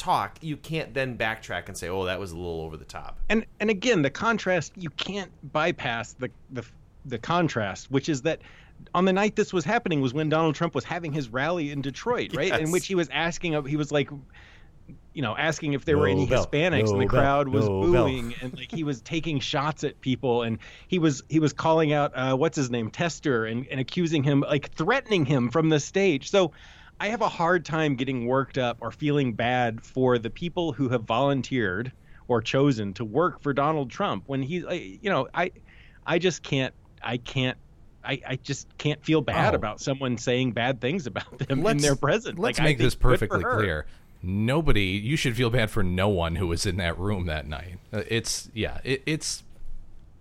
[0.00, 3.18] talk, you can't then backtrack and say, "Oh, that was a little over the top."
[3.28, 6.64] and and again the contrast you can't bypass the the
[7.04, 8.40] the contrast which is that
[8.94, 11.82] on the night this was happening was when Donald Trump was having his rally in
[11.82, 12.58] Detroit right?
[12.60, 14.10] In which he was asking of he was like
[15.12, 17.68] you know asking if there were any bell, Hispanics and no the bell, crowd was
[17.68, 18.06] no bell.
[18.06, 21.92] booing and like he was taking shots at people and he was he was calling
[21.92, 25.78] out uh, what's his name Tester and, and accusing him like threatening him from the
[25.80, 26.30] stage.
[26.30, 26.52] So
[27.00, 30.88] I have a hard time getting worked up or feeling bad for the people who
[30.90, 31.92] have volunteered
[32.28, 35.50] or chosen to work for Donald Trump when he, like, you know, I,
[36.06, 37.56] I just can't, I can't,
[38.04, 39.56] I, I just can't feel bad Oh.
[39.56, 42.38] about someone saying bad things about them in Let's- their presence.
[42.38, 43.86] Let's Like, make this perfectly clear.
[44.22, 47.78] Nobody, you should feel bad for no one who was in that room that night.
[47.90, 49.42] Uh, It's yeah, it, it's.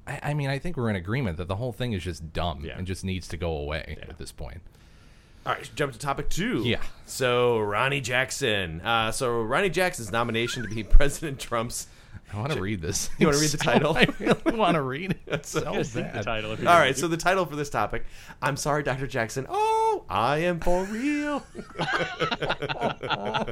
[0.08, 2.64] I, I mean, I think we're in agreement that the whole thing is just dumb
[2.64, 2.78] Yeah.
[2.78, 4.62] and just needs to go away at this point.
[5.50, 6.62] All right, jump to topic two.
[6.64, 6.80] Yeah.
[7.08, 8.82] So Ronnie Jackson.
[8.82, 11.88] Uh, so Ronnie Jackson's nomination to be President Trump's.
[12.32, 13.10] I want to read this.
[13.18, 13.98] You wanna read the title?
[13.98, 15.48] I really want to read it.
[15.48, 16.24] So Just think the bad.
[16.26, 18.06] title if you don't right, want so the title for this topic,
[18.44, 19.08] I'm sorry, Dr.
[19.08, 19.48] Jackson.
[19.50, 21.44] Oh, I am for real.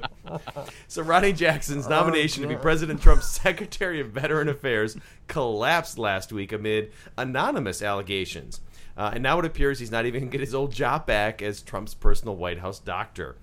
[0.87, 4.95] so Ronnie Jackson's nomination to be President Trump's Secretary of Veteran Affairs
[5.27, 8.61] collapsed last week amid anonymous allegations.
[8.97, 11.41] Uh, and now it appears he's not even going to get his old job back
[11.41, 13.35] as Trump's personal White House doctor.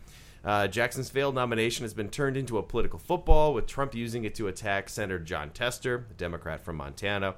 [0.44, 4.34] Uh, Jackson's failed nomination has been turned into a political football, with Trump using it
[4.34, 7.36] to attack Senator Jon Tester, a Democrat from Montana.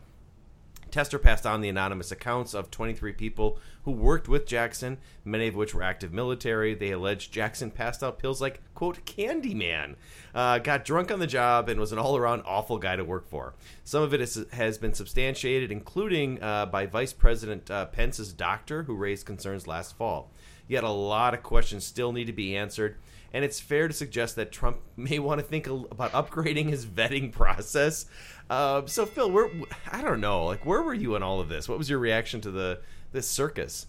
[0.96, 5.54] Tester passed on the anonymous accounts of 23 people who worked with Jackson, many of
[5.54, 6.72] which were active military.
[6.72, 9.96] They alleged Jackson passed out pills like, quote, Candyman,
[10.34, 13.28] uh, got drunk on the job, and was an all around awful guy to work
[13.28, 13.52] for.
[13.84, 18.84] Some of it is, has been substantiated, including uh, by Vice President uh, Pence's doctor,
[18.84, 20.30] who raised concerns last fall.
[20.66, 22.96] Yet a lot of questions still need to be answered,
[23.32, 27.32] and it's fair to suggest that Trump may want to think about upgrading his vetting
[27.32, 28.06] process.
[28.48, 29.50] Uh, so, Phil, where
[29.90, 31.68] I don't know, like, where were you in all of this?
[31.68, 32.80] What was your reaction to the
[33.12, 33.86] this circus?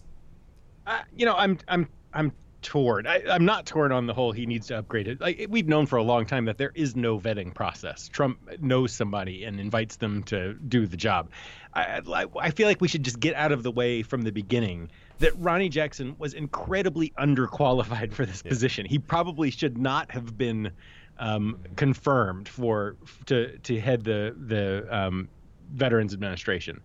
[0.86, 2.32] Uh, you know, I'm I'm I'm
[2.62, 3.06] torn.
[3.06, 4.32] I, I'm not torn on the whole.
[4.32, 5.20] He needs to upgrade it.
[5.20, 8.08] Like we've known for a long time that there is no vetting process.
[8.08, 11.30] Trump knows somebody and invites them to do the job.
[11.74, 14.32] I, I, I feel like we should just get out of the way from the
[14.32, 18.86] beginning that Ronnie Jackson was incredibly underqualified for this position.
[18.86, 20.72] He probably should not have been
[21.18, 22.96] um, confirmed for
[23.26, 25.28] to to head the the um,
[25.72, 26.80] Veterans Administration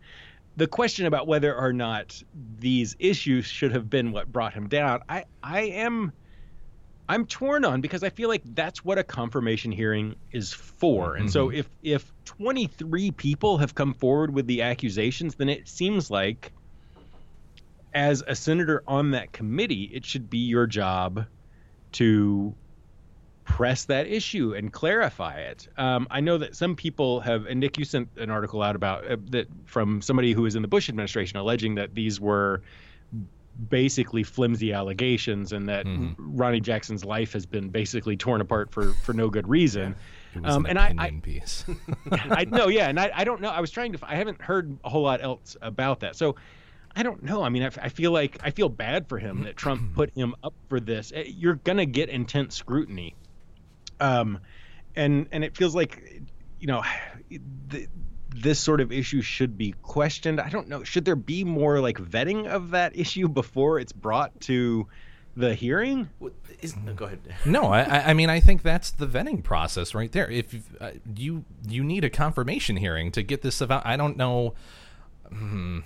[0.55, 2.21] the question about whether or not
[2.59, 6.11] these issues should have been what brought him down, I I am
[7.09, 11.15] I'm torn on because I feel like that's what a confirmation hearing is for.
[11.15, 16.09] And so if if 23 people have come forward with the accusations, then it seems
[16.09, 16.51] like
[17.93, 21.25] as a senator on that committee, it should be your job
[21.93, 22.53] to
[23.45, 25.67] press that issue and clarify it.
[25.77, 29.05] Um, I know that some people have, and Nick, you sent an article out about
[29.09, 32.61] uh, that from somebody who was in the Bush administration alleging that these were
[33.69, 36.15] basically flimsy allegations and that Mhm.
[36.17, 39.95] Ronnie Jackson's life has been basically torn apart for for no good reason.
[40.43, 41.63] Um, an and I, I piece.
[42.11, 43.49] I know, yeah, and I, I don't know.
[43.49, 43.99] I was trying to.
[44.01, 46.35] I haven't heard a whole lot else about that, so
[46.95, 47.41] I don't know.
[47.43, 50.53] I mean, I feel like I feel bad for him that Trump put him up
[50.69, 51.11] for this.
[51.15, 53.15] Eh, You're gonna get intense scrutiny,
[53.99, 54.39] um,
[54.95, 56.21] and and it feels like,
[56.59, 56.83] you know,
[57.71, 57.89] th-
[58.35, 60.39] this sort of issue should be questioned.
[60.39, 60.83] I don't know.
[60.83, 64.87] Should there be more like vetting of that issue before it's brought to
[65.35, 66.09] the hearing?
[66.19, 67.19] What is, no, go ahead.
[67.45, 70.29] no, I, I- I mean, I think that's the vetting process right there.
[70.29, 74.53] If uh, you you need a confirmation hearing to get this about, I don't know.
[75.29, 75.79] Hmm,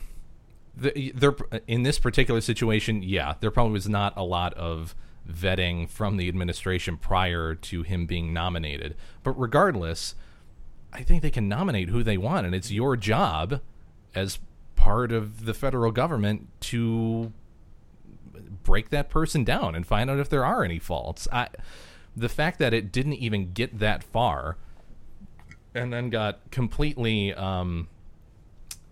[1.68, 4.96] in this particular situation, yeah, there probably was not a lot of
[5.30, 8.96] vetting from the administration prior to him being nominated.
[9.24, 10.16] But regardless,
[10.94, 13.62] I think they can nominate who they want, and it's your job
[14.16, 14.40] as
[14.76, 17.34] part of the federal government to
[18.64, 21.28] break that person down and find out if there are any faults.
[21.32, 21.50] I,
[22.16, 24.58] the fact that it didn't even get that far,
[25.76, 27.88] and then got completely um,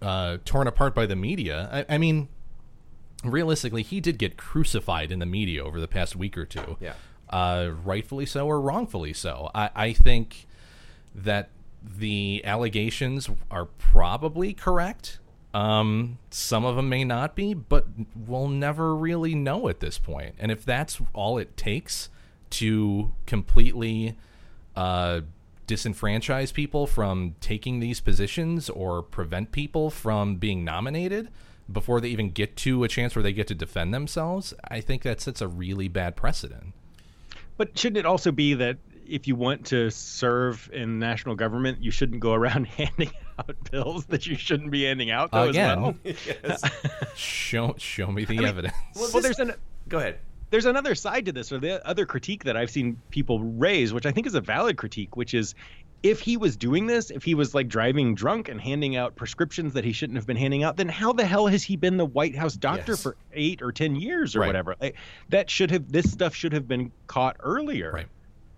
[0.02, 1.70] uh, torn apart by the media.
[1.72, 2.30] I, I mean,
[3.24, 6.78] realistically, he did get crucified in the media over the past week or two.
[6.80, 6.94] Yeah.
[7.30, 9.50] Uh, rightfully so or wrongfully so.
[9.56, 10.48] I, I think
[11.14, 11.50] that
[11.84, 15.20] the allegations are probably correct.
[15.54, 20.36] Um, some of them may not be, but we'll never really know at this point.
[20.38, 22.10] And if that's all it takes
[22.52, 24.18] to completely
[24.76, 25.22] uh,
[25.68, 31.30] disenfranchise people from taking these positions or prevent people from being nominated
[31.72, 35.04] before they even get to a chance where they get to defend themselves, I think
[35.04, 36.74] that sets a really bad precedent.
[37.58, 41.92] But shouldn't it also be that if you want to serve in national government, you
[41.92, 45.32] shouldn't go around handing out bills that you shouldn't be handing out?
[45.32, 46.72] Though, Again, as well?
[47.16, 48.76] show show me the evidence.
[48.96, 49.54] well, there's an
[49.88, 50.20] Go ahead.
[50.50, 54.06] There's another side to this, or the other critique that I've seen people raise, which
[54.06, 55.56] I think is a valid critique, which is
[56.04, 59.74] if he was doing this, if he was like driving drunk and handing out prescriptions
[59.74, 62.06] that he shouldn't have been handing out, then how the hell has he been the
[62.06, 63.02] White House doctor Yes.
[63.02, 64.48] for eight or ten years or Right.
[64.48, 64.76] whatever?
[64.80, 64.98] Like,
[65.30, 67.92] that should have this stuff should have been caught earlier.
[67.92, 68.08] Right.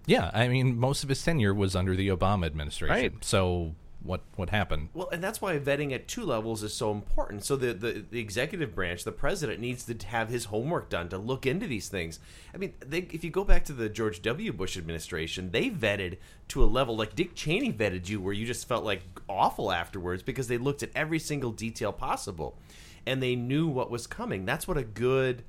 [0.05, 2.95] Yeah, I mean, most of his tenure was under the Obama administration.
[2.95, 3.13] Right.
[3.23, 3.75] So
[4.07, 4.89] what what happened?
[4.93, 7.43] Well, and that's why vetting at two levels is so important.
[7.43, 11.17] So the, the the executive branch, the president, needs to have his homework done to
[11.17, 12.19] look into these things.
[12.53, 14.53] I mean, they, if you go back to the George W.
[14.53, 18.67] Bush administration, they vetted to a level like Dick Cheney vetted you, where you just
[18.67, 22.57] felt like awful afterwards because they looked at every single detail possible,
[23.05, 24.45] and they knew what was coming.
[24.45, 25.43] That's what a good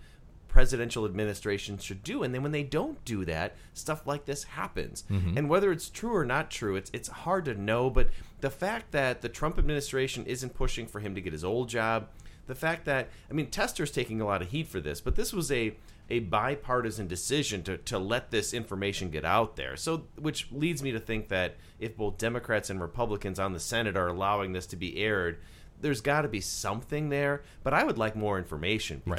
[0.48, 2.22] presidential administration should do.
[2.22, 5.04] And then when they don't do that, stuff like this happens.
[5.10, 5.38] Mm-hmm.
[5.38, 7.90] And whether it's true or not true, it's it's hard to know.
[7.90, 8.08] But
[8.40, 12.08] the fact that the Trump administration isn't pushing for him to get his old job,
[12.46, 15.32] the fact that I mean Tester's taking a lot of heat for this, but this
[15.32, 15.76] was a
[16.10, 19.76] a bipartisan decision to, to let this information get out there.
[19.76, 23.96] So which leads me to think that if both Democrats and Republicans on the Senate
[23.96, 25.38] are allowing this to be aired,
[25.80, 27.42] there's got to be something there.
[27.62, 29.18] But I would like more information Right.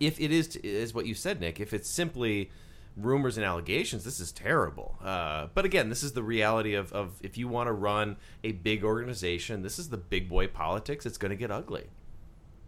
[0.00, 2.50] Because if it is is what you said, Nick, if it's simply
[2.96, 4.96] rumors and allegations, this is terrible.
[5.02, 8.52] Uh, but again, this is the reality of, of if you want to run a
[8.52, 11.06] big organization, this is the big boy politics.
[11.06, 11.86] It's going to get ugly.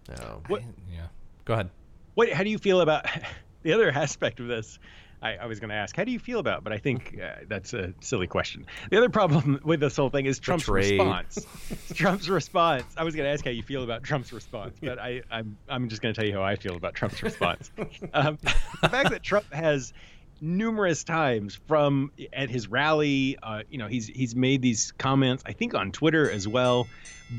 [0.06, 0.62] So, What-
[0.92, 1.06] Yeah.
[1.44, 1.70] Go ahead.
[2.14, 2.30] What?
[2.30, 3.06] How do you feel about
[3.62, 4.78] the other aspect of this?
[5.22, 6.58] I, I was going to ask, how do you feel about?
[6.58, 6.64] It?
[6.64, 8.66] But I think uh, that's a silly question.
[8.90, 11.46] The other problem with this whole thing is Trump's response.
[11.94, 12.84] Trump's response.
[12.96, 15.88] I was going to ask how you feel about Trump's response, but I, I'm I'm
[15.88, 17.70] just going to tell you how I feel about Trump's response.
[18.12, 18.38] um,
[18.82, 19.92] the fact that Trump has
[20.40, 25.42] numerous times from at his rally, uh, you know, he's he's made these comments.
[25.46, 26.88] I think on Twitter as well,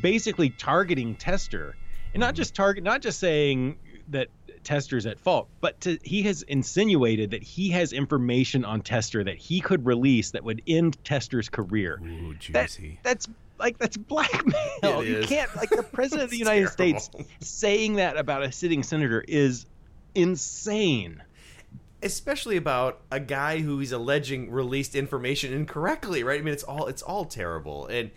[0.02, 1.76] basically targeting Tester,
[2.14, 3.78] and not just target, not just saying
[4.10, 4.30] that
[4.64, 9.38] Tester's at fault, but to, he has insinuated that he has information on Tester that
[9.38, 12.00] he could release that would end Tester's career.
[12.04, 13.28] Ooh, That- that's
[13.60, 15.04] like that's blackmail.
[15.04, 17.10] You can't like the president of the United States
[17.40, 19.66] saying that about a sitting senator is
[20.16, 21.22] insane.
[22.02, 26.40] especially about a guy who he's alleging released information incorrectly, right?
[26.40, 28.12] I mean, it's all it's all terrible, and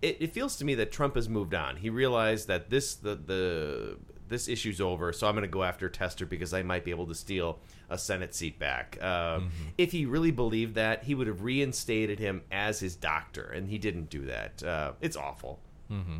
[0.00, 1.76] it, it feels to me that Trump has moved on.
[1.76, 3.96] He realized that this the the
[4.32, 7.06] this issue's over, so I'm going to go after Tester because I might be able
[7.06, 9.00] to steal a Senate seat back.
[9.02, 13.68] Um, If he really believed that, he would have reinstated him as his doctor, and
[13.68, 14.62] he didn't do that.
[14.62, 15.60] Uh, it's awful.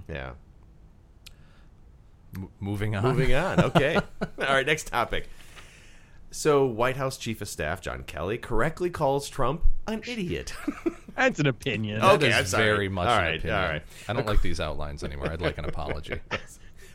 [0.09, 0.33] Yeah.
[2.37, 3.03] M- moving on.
[3.05, 3.61] Moving on.
[3.65, 3.97] Okay.
[3.97, 4.01] All
[4.39, 5.29] right, next topic.
[6.31, 10.55] So, White House Chief of Staff John Kelly correctly calls Trump an idiot.
[11.17, 12.01] That's an opinion.
[12.03, 12.65] Oh, That Okay, is I'm sorry.
[12.65, 13.59] very much All an right, opinion.
[13.61, 13.83] all right.
[14.09, 15.31] I don't like these outlines anymore.
[15.31, 16.21] I'd like an apology.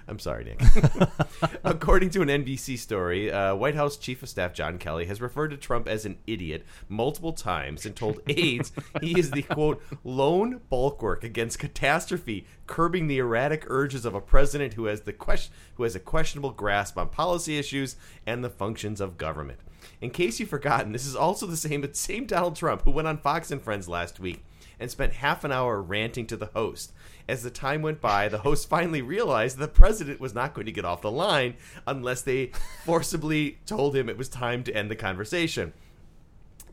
[0.08, 0.62] I'm sorry, Nick.
[1.64, 5.49] According to an NBC story, uh, White House Chief of Staff John Kelly has referred
[5.49, 10.62] to Trump as an idiot multiple times and told aides he is the quote lone
[10.70, 15.84] bulwark against catastrophe, curbing the erratic urges of a president who has the question who
[15.84, 19.60] has a questionable grasp on policy issues and the functions of government.
[19.99, 23.18] In case you've forgotten, this is also the same same Donald Trump who went on
[23.18, 24.43] Fox and Friends last week
[24.80, 26.93] and spent half an hour ranting to the host.
[27.28, 30.71] As the time went by, the host finally realized the president was not going to
[30.71, 31.55] get off the line
[31.86, 32.51] unless they
[32.86, 35.73] forcibly told him it was time to end the conversation.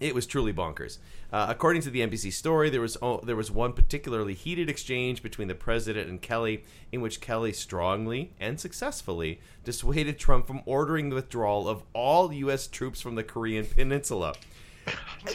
[0.00, 0.98] It was truly bonkers.
[1.32, 5.22] Uh, according to the NBC story, there was oh, there was one particularly heated exchange
[5.22, 11.08] between the president and Kelly, in which Kelly strongly and successfully dissuaded Trump from ordering
[11.08, 12.66] the withdrawal of all U.S.
[12.66, 14.34] troops from the Korean Peninsula.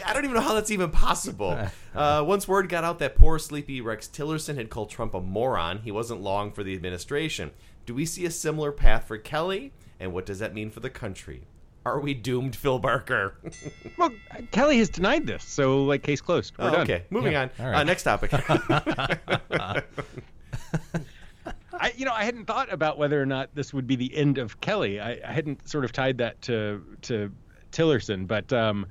[0.06, 1.58] I don't even know how that's even possible.
[1.96, 5.80] Uh, once word got out that poor sleepy Rex Tillerson had called Trump a moron,
[5.80, 7.50] he wasn't long for the administration.
[7.88, 9.74] Do we see a similar path for Kelly?
[10.00, 11.42] And what does that mean for the country?
[11.86, 13.34] Are we doomed, Phil Barker?
[13.98, 14.12] well,
[14.52, 16.54] Kelly has denied this, so like case closed.
[16.60, 16.82] We're oh, done.
[16.82, 17.50] Okay, moving Yeah.
[17.58, 17.66] on.
[17.66, 18.32] Uh, next topic.
[21.74, 24.38] I, you know, I hadn't thought about whether or not this would be the end
[24.38, 25.00] of Kelly.
[25.00, 27.32] I, I hadn't sort of tied that to to
[27.72, 28.86] Tillerson, but um,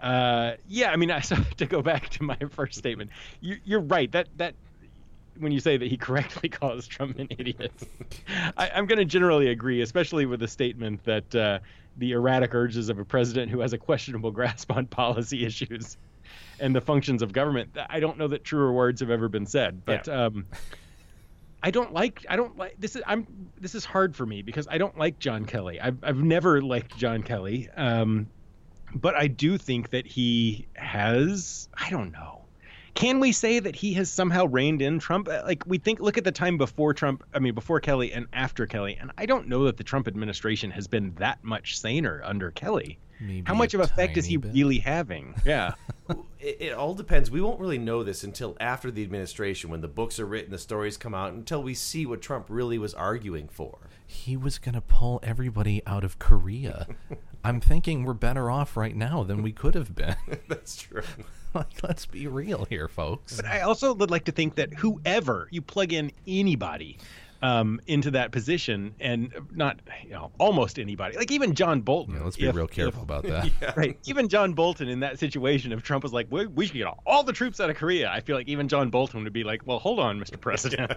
[0.00, 3.10] uh, yeah, I mean, I so to go back to my first statement.
[3.40, 4.10] You, you're right.
[4.12, 4.54] That that
[5.38, 7.72] when you say that he correctly calls Trump an idiot,
[8.56, 11.58] I, I'm going to generally agree, especially with the statement that uh,
[11.96, 15.96] the erratic urges of a president who has a questionable grasp on policy issues
[16.58, 17.76] and the functions of government.
[17.88, 20.08] I don't know that truer words have ever been said, but.
[20.08, 20.46] Um,
[21.62, 23.26] I don't like I don't like this is I'm
[23.60, 25.78] this is hard for me because I don't like John Kelly.
[25.78, 27.68] I've I've never liked John Kelly.
[27.76, 28.28] Um
[28.94, 32.36] but I do think that he has I don't know.
[32.94, 35.28] Can we say that he has somehow reined in Trump?
[35.28, 38.26] Uh, Like we think look at the time before Trump, I mean before Kelly and
[38.32, 42.20] after Kelly, and I don't know that the Trump administration has been that much saner
[42.24, 42.98] under Kelly.
[43.22, 44.52] Maybe How much a of effect is he bit.
[44.54, 45.34] really having?
[45.44, 45.74] Yeah.
[46.40, 47.30] it, it all depends.
[47.30, 50.58] We won't really know this until after the administration, when the books are written, the
[50.58, 53.76] stories come out, until we see what Trump really was arguing for.
[54.06, 56.86] He was going to pull everybody out of Korea.
[57.44, 60.16] I'm thinking we're better off right now than we could have been.
[60.48, 61.02] That's true.
[61.54, 63.36] like, let's be real here, folks.
[63.36, 66.98] But I also would like to think that whoever you plug in anybody
[67.42, 72.14] um, into that position, and not you know almost anybody, like even John Bolton.
[72.16, 73.50] Yeah, let's be if- real careful if- about that.
[73.76, 76.88] Right, even John Bolton in that situation, if Trump was like, we, "We should get
[77.06, 79.62] all the troops out of Korea," I feel like even John Bolton would be like,
[79.64, 80.38] "Well, hold on, Mr.
[80.38, 80.92] President."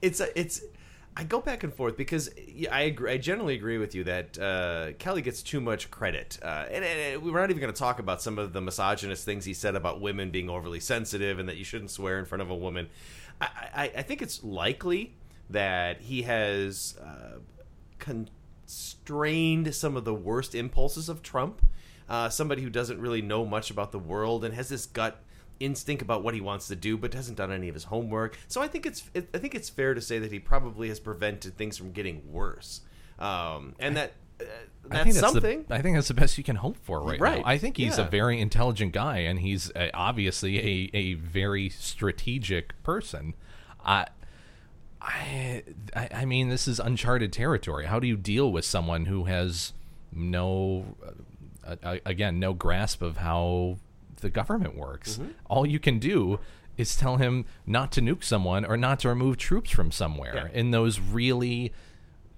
[0.00, 0.62] it's a, it's
[1.18, 2.30] I go back and forth because
[2.70, 6.66] I agree, I generally agree with you that uh, Kelly gets too much credit, uh,
[6.70, 9.52] and, and we're not even going to talk about some of the misogynist things he
[9.52, 12.54] said about women being overly sensitive and that you shouldn't swear in front of a
[12.54, 12.88] woman.
[13.40, 15.16] I, I, I think it's likely
[15.50, 17.38] that he has uh,
[17.98, 21.62] constrained some of the worst impulses of Trump.
[22.08, 25.20] Uh, somebody who doesn't really know much about the world and has this gut
[25.60, 28.38] instinct about what he wants to do, but hasn't done any of his homework.
[28.48, 31.00] So I think it's it, I think it's fair to say that he probably has
[31.00, 32.80] prevented things from getting worse,
[33.18, 34.44] um, and that uh,
[34.88, 35.64] that's I think that's something.
[35.68, 37.38] The, I think that's the best you can hope for right, Right.
[37.38, 37.44] now.
[37.44, 38.06] I think he's Yeah.
[38.06, 43.34] a very intelligent guy, and he's uh obviously a, a very strategic person.
[43.84, 44.06] I,
[45.00, 45.62] I,
[45.94, 47.86] I mean, this is uncharted territory.
[47.86, 49.72] How do you deal with someone who has
[50.12, 50.96] no,
[51.64, 53.78] uh, uh, again, no grasp of how
[54.20, 55.16] the government works?
[55.16, 55.30] Mm-hmm.
[55.46, 56.40] All you can do
[56.76, 60.70] is tell him not to nuke someone or not to remove troops from somewhere in
[60.70, 61.72] those really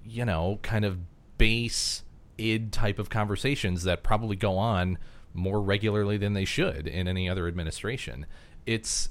[0.04, 0.98] you know, kind of
[1.38, 2.02] base
[2.38, 4.98] id type of conversations that probably go on
[5.32, 8.26] more regularly than they should in any other administration.
[8.66, 9.10] It's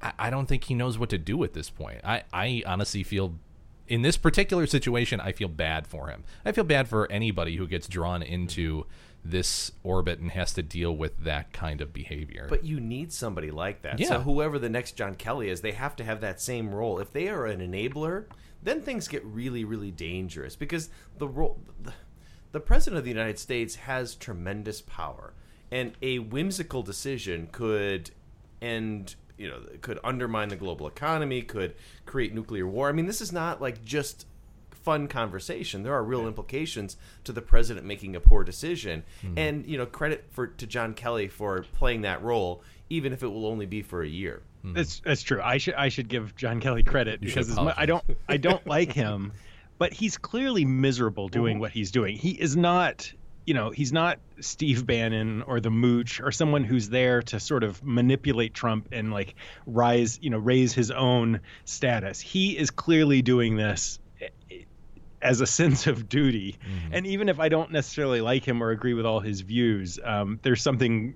[0.00, 2.00] I, I don't think he knows what to do at this point.
[2.04, 3.34] I, I honestly feel
[3.86, 6.24] in this particular situation I feel bad for him.
[6.44, 8.86] I feel bad for anybody who gets drawn into
[9.30, 12.46] this orbit and has to deal with that kind of behavior.
[12.48, 13.98] But you need somebody like that.
[13.98, 14.08] Yeah.
[14.08, 16.98] So whoever the next John Kelly is, they have to have that same role.
[16.98, 18.26] If they are an enabler,
[18.62, 21.92] then things get really, really dangerous because the role, the,
[22.52, 25.34] the president of the United States has tremendous power,
[25.70, 28.10] and a whimsical decision could
[28.62, 29.16] end.
[29.36, 31.76] You know, could undermine the global economy, could
[32.06, 32.88] create nuclear war.
[32.88, 34.26] I mean, this is not like just
[34.88, 35.82] fun conversation.
[35.82, 39.38] There are real implications to the president making a poor decision, Mm-hmm.
[39.38, 43.26] and you know credit for to John Kelly for playing that role, even if it
[43.28, 44.42] will only be for a year.
[44.64, 45.40] That's that's true.
[45.42, 48.36] I should I should give John Kelly credit You because as mu- I don't I
[48.38, 49.32] don't like him,
[49.78, 52.16] but he's clearly miserable doing what he's doing.
[52.16, 53.12] He is not
[53.46, 57.64] you know, he's not Steve Bannon or the Mooch or someone who's there to sort
[57.64, 59.36] of manipulate Trump and like
[59.66, 62.20] rise, you know, raise his own status.
[62.20, 64.00] He is clearly doing this
[65.22, 66.52] as a sense of duty.
[66.52, 66.94] Mm-hmm.
[66.94, 70.38] And even if I don't necessarily like him or agree with all his views, um,
[70.42, 71.14] there's something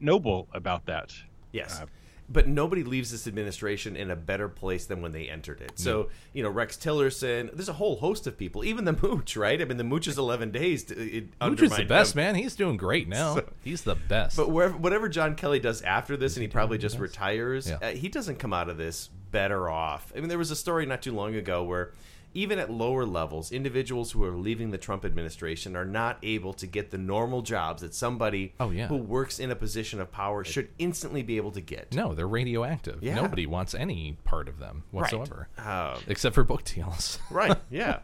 [0.00, 1.14] noble about that.
[1.52, 1.80] Yes.
[1.80, 1.86] Uh,
[2.28, 5.72] but nobody leaves this administration in a better place than when they entered it.
[5.78, 9.60] So, you know, Rex Tillerson, there's a whole host of people, even the Mooch, right?
[9.60, 10.84] I mean, the Mooch is 11 days.
[10.84, 12.22] To, it Mooch is the best, him.
[12.22, 12.34] man.
[12.34, 13.34] He's doing great now.
[13.34, 14.36] So, He's the best.
[14.36, 17.68] But wherever, whatever John Kelly does after this, is and he, he probably just retires,
[17.68, 17.78] yeah.
[17.82, 20.12] uh, he doesn't come out of this better off.
[20.16, 21.92] I mean, there was a story not too long ago where
[22.34, 26.66] even at lower levels, individuals who are leaving the Trump administration are not able to
[26.66, 28.88] get the normal jobs that somebody oh, yeah.
[28.88, 31.94] who works in a position of power should instantly be able to get.
[31.94, 33.02] No, they're radioactive.
[33.02, 33.14] Yeah.
[33.14, 35.92] Nobody wants any part of them whatsoever, right.
[35.94, 37.18] um, except for book deals.
[37.30, 37.56] right.
[37.70, 38.00] Yeah.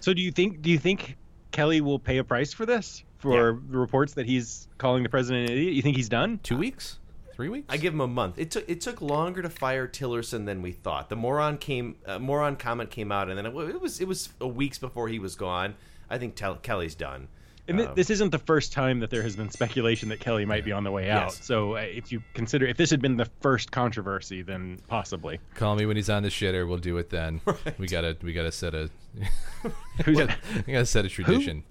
[0.00, 0.62] so do you think?
[0.62, 1.16] Do you think
[1.50, 3.02] Kelly will pay a price for this?
[3.18, 3.58] For yeah.
[3.70, 6.40] the reports that he's calling the president an idiot, you think he's done?
[6.42, 6.99] Two weeks
[7.40, 7.66] three weeks.
[7.70, 8.38] I give him a month.
[8.38, 11.08] It took it took longer to fire Tillerson than we thought.
[11.08, 14.28] The moron came uh, moron comment came out, and then it, it, was it was
[14.40, 15.74] a weeks before he was gone.
[16.10, 17.28] I think Tel- Kelly's done.
[17.66, 20.64] And um, this isn't the first time that there has been speculation that Kelly might
[20.64, 21.28] be on the way out.
[21.28, 21.46] Yes.
[21.46, 25.38] So uh, if you consider if this had been the first controversy, then possibly.
[25.54, 26.68] Call me when he's on the shitter.
[26.68, 27.40] We'll do it then.
[27.50, 27.78] Right.
[27.78, 28.90] We gotta we gotta set a
[30.06, 31.64] we gotta set a tradition.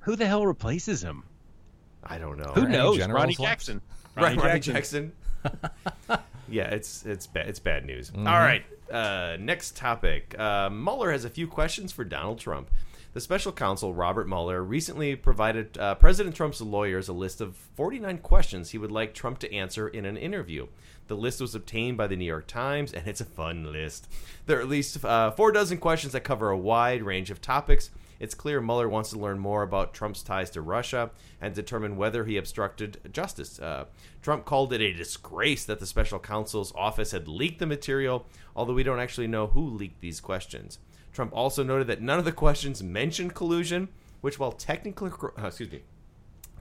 [0.00, 1.24] Who, who the hell replaces him?
[2.04, 2.52] I don't know.
[2.54, 2.98] Who knows?
[3.06, 3.80] Ronny Jackson.
[4.16, 5.12] Ronny, Ronny Jackson.
[5.42, 5.70] Jackson.
[6.48, 7.48] yeah, it's it's bad.
[7.48, 8.10] It's bad news.
[8.10, 8.26] Mm-hmm.
[8.26, 8.64] All right.
[8.90, 10.38] Uh, next topic.
[10.38, 12.70] Uh, Mueller has a few questions for Donald Trump.
[13.14, 18.18] The special counsel, Robert Mueller, recently provided uh, President Trump's lawyers a list of 49
[18.18, 20.66] questions he would like Trump to answer in an interview.
[21.08, 24.06] The list was obtained by the New York Times, and it's a fun list.
[24.44, 27.90] There are at least uh, four dozen questions that cover a wide range of topics
[28.18, 31.10] it's clear Mueller wants to learn more about Trump's ties to Russia
[31.40, 33.58] and determine whether he obstructed justice.
[33.58, 33.86] Uh,
[34.22, 38.74] Trump called it a disgrace that the special counsel's office had leaked the material, although
[38.74, 40.78] we don't actually know who leaked these questions.
[41.12, 43.88] Trump also noted that none of the questions mentioned collusion,
[44.20, 45.82] which, while technically, uh, excuse me,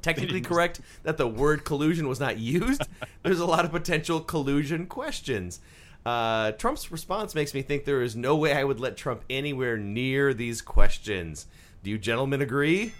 [0.01, 2.83] technically correct that the word collusion was not used,
[3.23, 5.59] there's a lot of potential collusion questions.
[6.05, 9.75] Uh, Trump's response makes me think there is no way I would let Trump anywhere
[9.77, 11.47] near these questions.
[11.83, 12.93] Do you gentlemen agree?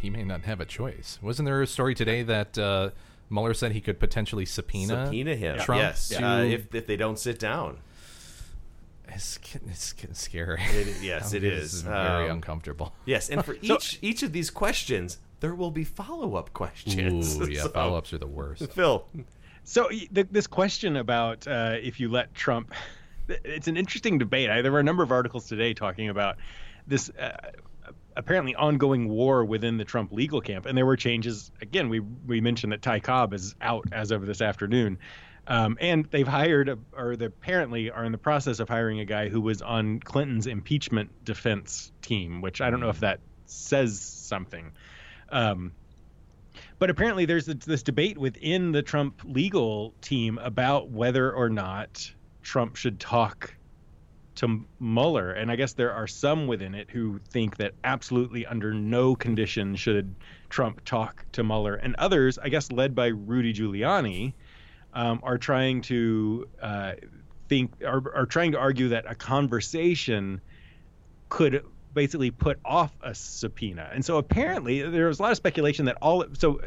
[0.00, 1.18] He may not have a choice.
[1.20, 2.90] Wasn't there a story today that uh,
[3.28, 5.58] Mueller said he could potentially subpoena subpoena him?
[5.58, 7.78] Trump yes, uh, if if they don't sit down.
[9.08, 10.60] It's, it's getting scary.
[10.62, 12.94] It, yes, it is very um, uncomfortable.
[13.04, 17.38] Yes, and for each each of these questions, there will be follow up questions.
[17.40, 18.70] Ooh, yeah, so, follow ups are the worst.
[18.72, 19.06] Phil,
[19.66, 22.72] so th- this question about uh, if you let Trump,
[23.28, 24.48] it's an interesting debate.
[24.48, 26.36] I, there were a number of articles today talking about
[26.86, 27.36] this uh,
[28.16, 31.50] apparently ongoing war within the Trump legal camp, and there were changes.
[31.60, 34.98] Again, we we mentioned that Ty Cobb is out as of this afternoon.
[35.48, 39.04] Um, and they've hired, a, or they apparently are in the process of hiring a
[39.04, 44.00] guy who was on Clinton's impeachment defense team, which I don't know if that says
[44.00, 44.72] something.
[45.28, 45.70] Um,
[46.78, 52.10] but apparently, there's this debate within the Trump legal team about whether or not
[52.42, 53.56] Trump should talk
[54.36, 55.32] to Mueller.
[55.32, 59.74] And I guess there are some within it who think that absolutely under no condition
[59.76, 60.14] should
[60.48, 61.74] Trump talk to Mueller.
[61.74, 64.34] And others, I guess led by Rudy Giuliani,
[64.92, 66.92] um, are trying to uh,
[67.48, 70.40] think, are, are trying to argue that a conversation
[71.28, 71.64] could
[71.96, 73.90] basically put off a subpoena.
[73.92, 76.60] And so apparently there was a lot of speculation that all so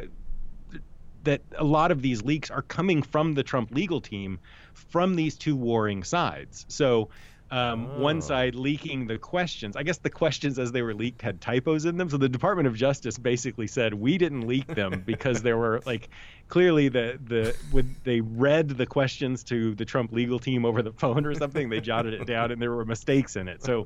[1.24, 4.40] that a lot of these leaks are coming from the Trump legal team
[4.74, 6.66] from these two warring sides.
[6.68, 7.10] So
[7.52, 8.00] um, oh.
[8.02, 9.76] one side leaking the questions.
[9.76, 12.10] I guess the questions as they were leaked had typos in them.
[12.10, 16.10] So the Department of Justice basically said we didn't leak them because there were like
[16.48, 20.94] clearly the the when they read the questions to the Trump legal team over the
[20.94, 23.64] phone or something, they jotted it down and there were mistakes in it.
[23.64, 23.86] So,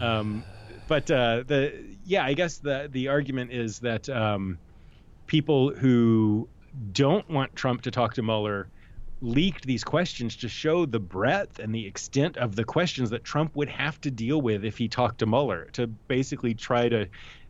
[0.00, 0.44] um,
[0.88, 1.72] but uh, the
[2.04, 4.58] yeah, I guess the the argument is that um,
[5.26, 6.48] people who
[6.92, 8.68] don't want Trump to talk to Mueller
[9.20, 13.54] leaked these questions to show the breadth and the extent of the questions that Trump
[13.56, 17.08] would have to deal with if he talked to Mueller to basically try to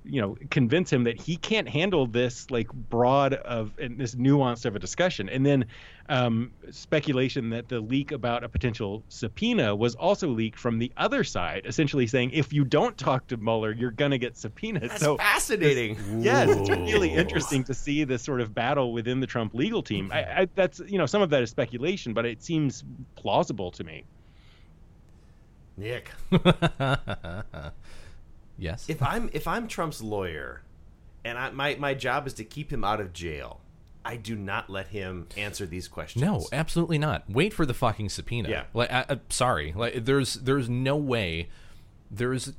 [0.09, 4.65] you know convince him that he can't handle this like broad of and this nuance
[4.65, 5.29] of a discussion.
[5.29, 5.67] And then
[6.09, 11.23] um, speculation that the leak about a potential subpoena was also leaked from the other
[11.23, 14.91] side essentially saying if you don't talk to Mueller you're going to get subpoenaed.
[14.91, 15.97] That's so fascinating.
[15.97, 19.83] this, yeah it's really interesting to see this sort of battle within the Trump legal
[19.83, 20.11] team.
[20.13, 22.85] I, I, that's you know some of that is speculation but it seems
[23.17, 24.05] plausible to me.
[25.77, 26.11] Nick
[28.59, 28.89] Yes.
[28.89, 30.63] If I'm if I'm Trump's lawyer,
[31.25, 33.61] and I, my my job is to keep him out of jail.
[34.05, 36.25] I do not let him answer these questions.
[36.25, 37.25] No, absolutely not.
[37.29, 38.49] Wait for the fucking subpoena.
[38.49, 38.65] Yeah.
[38.73, 39.75] Like, I, sorry.
[39.77, 41.49] Like, there's there's no way.
[42.11, 42.55] There's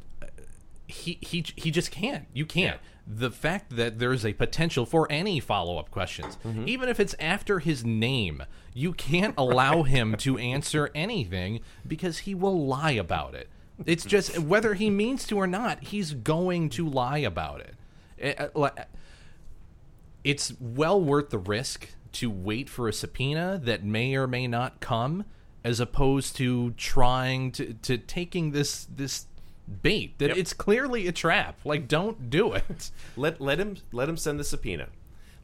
[0.88, 2.26] he he he just can't.
[2.34, 2.80] You can't.
[3.08, 6.68] The fact that there's a potential for any follow up questions, Mm-hmm.
[6.68, 8.44] even if it's after his name,
[8.76, 13.50] you can't allow him to answer anything because he will lie about it.
[13.86, 17.76] It's just whether he means to or not, he's going to lie about it.
[18.20, 18.70] Eh, eh,
[20.24, 24.80] it's well worth the risk to wait for a subpoena that may or may not
[24.80, 25.26] come
[25.64, 29.26] as opposed to trying to, to taking this this
[29.84, 30.38] bait that Yep.
[30.38, 34.44] it's clearly a trap like don't do it Let let him let him send the
[34.44, 34.88] subpoena.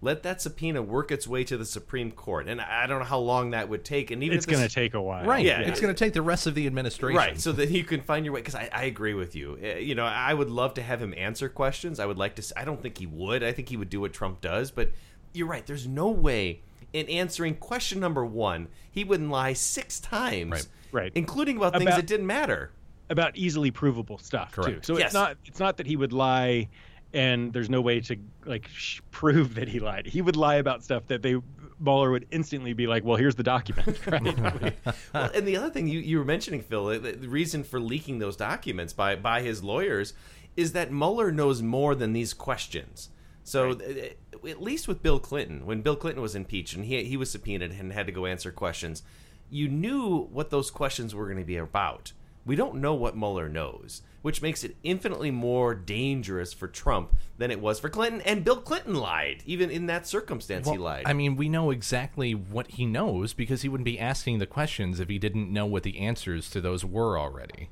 [0.01, 3.19] Let that subpoena work its way to the Supreme Court, and I don't know how
[3.19, 4.11] long that would take.
[4.11, 5.25] And even It's going to take a while.
[5.25, 5.61] right Yeah.
[5.61, 8.23] it's going to take the rest of the administration Right, so that you can find
[8.25, 8.41] your way.
[8.41, 9.57] Because I, I agree with you.
[9.63, 11.99] Uh, You know, I would love to have him answer questions.
[11.99, 12.53] I would like to.
[12.59, 13.41] I don't think he would.
[13.43, 14.69] I think he would do what Trump does.
[14.69, 14.91] But
[15.33, 15.65] you're right.
[15.65, 16.61] There's no way
[16.93, 20.67] in answering question number one he wouldn't lie six times, Right.
[21.03, 21.11] Right.
[21.15, 22.71] including about, things About- that didn't matter.
[23.09, 24.79] about easily provable stuff too.
[24.81, 25.07] So Yes.
[25.07, 26.69] it's not it's not that he would lie
[27.15, 30.05] and there's no way to like sh- prove that he lied.
[30.05, 31.37] He would lie about stuff that they
[31.79, 34.75] Mueller would instantly be like, "Well, here's the document." Right?
[35.13, 38.19] well, and the other thing you, you were mentioning, Phil, the, the reason for leaking
[38.19, 40.13] those documents by by his lawyers
[40.55, 43.09] is that Mueller knows more than these questions.
[43.43, 47.17] So uh, at least with Bill Clinton, when Bill Clinton was impeached and he he
[47.17, 49.03] was subpoenaed and had to go answer questions,
[49.49, 52.11] you knew what those questions were going to be about.
[52.45, 57.51] We don't know what Mueller knows, which makes it infinitely more dangerous for Trump than
[57.51, 58.21] it was for Clinton.
[58.21, 60.67] And Bill Clinton lied, even in that circumstance.
[60.67, 61.03] he lied.
[61.05, 64.99] I mean, we know exactly what he knows because he wouldn't be asking the questions
[64.99, 67.69] if he didn't know what the answers to those were already.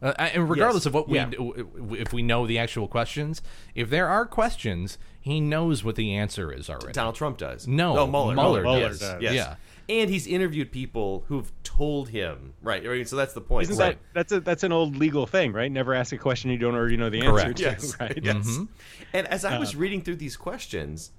[0.00, 0.86] Uh, and regardless Yes.
[0.86, 1.30] of what we, Yeah.
[1.98, 3.42] if we know the actual questions,
[3.74, 6.92] if there are questions, he knows what the answer is already.
[6.92, 7.66] Donald Trump does.
[7.66, 8.34] No, oh, Mueller.
[8.36, 9.22] Mueller Mueller yes, does.
[9.22, 9.34] yes.
[9.34, 9.54] Yeah.
[9.88, 12.84] And he's interviewed people who've told him, right?
[12.86, 13.64] right, So that's the point.
[13.64, 15.70] Isn't So- that that's a that's an old legal thing, right?
[15.70, 17.96] Never ask a question you don't already know the answer to, Yes.
[18.00, 18.18] right?
[18.20, 18.46] Yes.
[18.48, 18.64] Mm-hmm.
[19.12, 21.12] And as I was Uh, reading through these questions,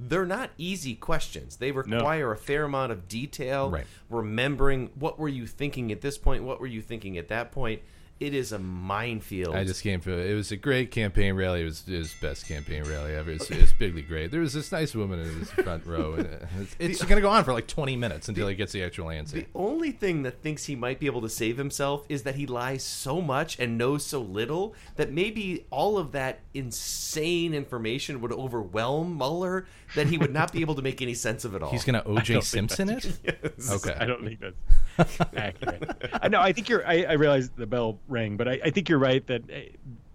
[0.00, 1.56] they're not easy questions.
[1.56, 3.86] They require a fair amount of detail, Right.
[4.10, 7.82] remembering what were you thinking at this point, what were you thinking at that point.
[8.20, 9.56] It is a minefield.
[9.56, 10.32] I just came for it.
[10.34, 11.62] was a great campaign rally.
[11.62, 13.32] It was his best campaign rally ever.
[13.32, 14.30] It's, it's bigly great.
[14.30, 16.14] There was this nice woman in his front row.
[16.14, 18.72] and uh, It's, it's going to go on for like 20 minutes until he gets
[18.72, 19.36] the actual answer.
[19.36, 22.46] The only thing that thinks he might be able to save himself is that he
[22.46, 28.32] lies so much and knows so little that maybe all of that insane information would
[28.32, 31.70] overwhelm Mueller that he would not be able to make any sense of it all.
[31.70, 32.40] He's going to O.J.
[32.42, 33.04] Simpson it?
[33.24, 33.70] Yes.
[33.70, 33.96] Okay.
[33.98, 34.54] I don't think that's
[35.36, 36.10] accurate.
[36.12, 36.40] I know.
[36.40, 36.86] I think you're.
[36.86, 39.54] I, I realize the bell rang, but I, I think you're right that uh,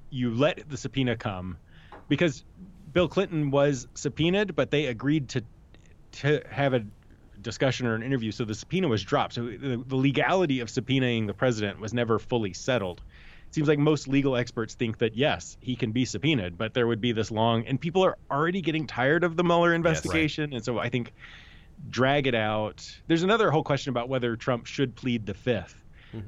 [0.09, 1.57] you let the subpoena come
[2.07, 2.43] because
[2.93, 5.43] Bill Clinton was subpoenaed, but they agreed to
[6.11, 6.83] to have a
[7.41, 9.33] discussion or an interview, so the subpoena was dropped.
[9.33, 13.01] So the, the legality of subpoenaing the president was never fully settled.
[13.47, 16.85] It seems like most legal experts think that yes, he can be subpoenaed, but there
[16.85, 20.63] would be this long, and people are already getting tired of the Mueller investigation, and
[20.63, 21.13] so I think
[21.89, 22.89] drag it out.
[23.07, 25.75] There's another whole question about whether Trump should plead the 5th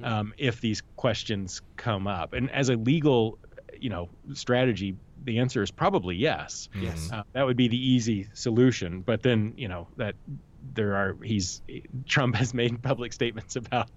[0.04, 2.34] um, if these questions come up.
[2.34, 3.38] And as a legal,
[3.80, 6.70] you know, strategy, the answer is probably yes.
[6.76, 7.10] Yes.
[7.12, 9.02] Uh, that would be the easy solution.
[9.02, 10.16] But then, you know, that
[10.74, 11.62] there are he's
[12.08, 13.90] Trump has made public statements about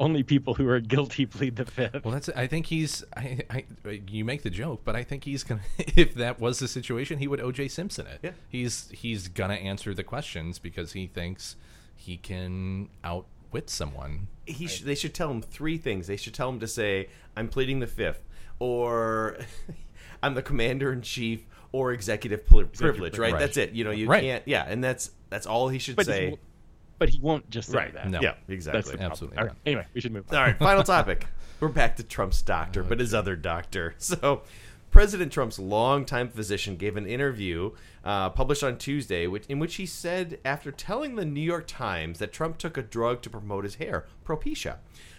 [0.00, 2.04] only people who are guilty plead the fifth.
[2.04, 2.28] Well, that's.
[2.30, 3.04] I think he's.
[3.16, 3.64] I, I.
[4.08, 5.60] You make the joke, but I think he's gonna.
[5.96, 7.68] If that was the situation, he would O.J.
[7.68, 8.20] Simpson it.
[8.22, 8.30] Yeah.
[8.48, 11.56] He's he's gonna answer the questions because he thinks
[11.96, 14.28] he can outwit someone.
[14.46, 16.06] he sh- they should tell him three things.
[16.06, 18.22] They should tell him to say, "I'm pleading the fifth,
[18.58, 19.38] or
[20.22, 23.18] "I'm the commander in chief," or executive pli- privilege.
[23.18, 23.32] Right?
[23.32, 23.38] Right.
[23.40, 23.72] That's it.
[23.72, 24.22] You know, you Right.
[24.22, 24.46] can't.
[24.46, 26.28] Yeah, and that's that's all he should But say.
[26.28, 26.40] won't-
[26.98, 27.94] but he won't just say Right.
[27.94, 28.08] that.
[28.10, 28.20] No.
[28.20, 28.94] Yeah, exactly.
[28.96, 29.02] the.
[29.02, 29.50] Absolutely All right.
[29.52, 29.58] not.
[29.66, 30.24] Anyway, we should move.
[30.30, 30.36] On.
[30.38, 31.26] All right, final topic.
[31.58, 33.94] We're back to Trump's doctor, but his other doctor.
[33.98, 34.42] So,
[34.92, 37.70] President Trump's longtime physician gave an interview
[38.04, 42.18] uh, published on Tuesday, which, in which he said, after telling the New York Times
[42.18, 44.76] that Trump took a drug to promote his hair, Propecia.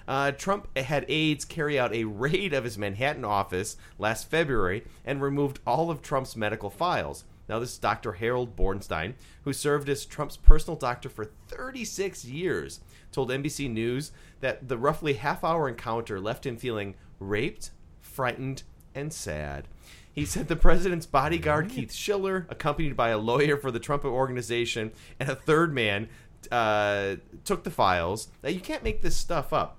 [0.07, 5.21] Uh, Trump had aides carry out a raid of his Manhattan office last February and
[5.23, 7.23] removed all of Trump's medical files.
[7.49, 8.13] Now, this is Dr.
[8.13, 12.79] Harold Bornstein, who served as Trump's personal doctor for 36 years,
[13.11, 18.63] told NBC News that the roughly half hour encounter left him feeling raped, frightened,
[18.95, 19.67] and sad.
[20.11, 24.91] He said the president's bodyguard, Keith Schiller, accompanied by a lawyer for the Trump organization
[25.19, 26.07] and a third man,
[26.51, 28.27] uh, took the files.
[28.43, 29.77] Now, you can't make this stuff up.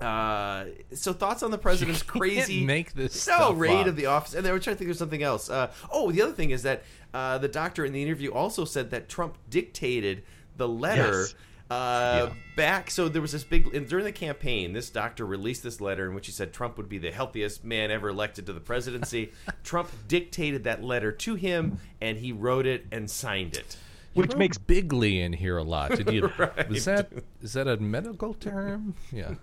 [0.00, 3.86] Uh, so thoughts on the president's crazy make this no raid up.
[3.86, 5.48] of the office, and they were trying to think of something else.
[5.48, 6.82] Uh, oh, the other thing is that
[7.14, 10.22] uh, the doctor in the interview also said that Trump dictated
[10.56, 11.20] the letter.
[11.22, 11.34] Yes.
[11.68, 14.72] Uh, Back, so there was this big and during the campaign.
[14.72, 17.90] This doctor released this letter in which he said Trump would be the healthiest man
[17.90, 19.32] ever elected to the presidency.
[19.64, 23.76] Trump dictated that letter to him, and he wrote it and signed it.
[24.14, 25.90] Which makes bigly in here a lot.
[25.90, 26.30] Did you?
[26.38, 26.68] Right.
[26.68, 27.10] Was that
[27.42, 28.94] is that a medical term?
[29.12, 29.34] Yeah.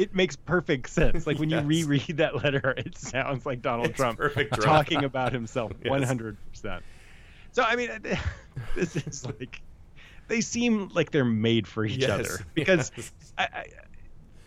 [0.00, 1.26] It makes perfect sense.
[1.26, 1.62] Like when Yes.
[1.62, 4.18] you reread that letter, it sounds like Donald It's Trump
[4.62, 6.82] talking about himself one hundred percent.
[7.52, 7.90] So I mean,
[8.74, 9.60] this is like
[10.28, 12.10] they seem like they're made for each Yes.
[12.10, 13.12] other because Yes.
[13.36, 13.64] I, I,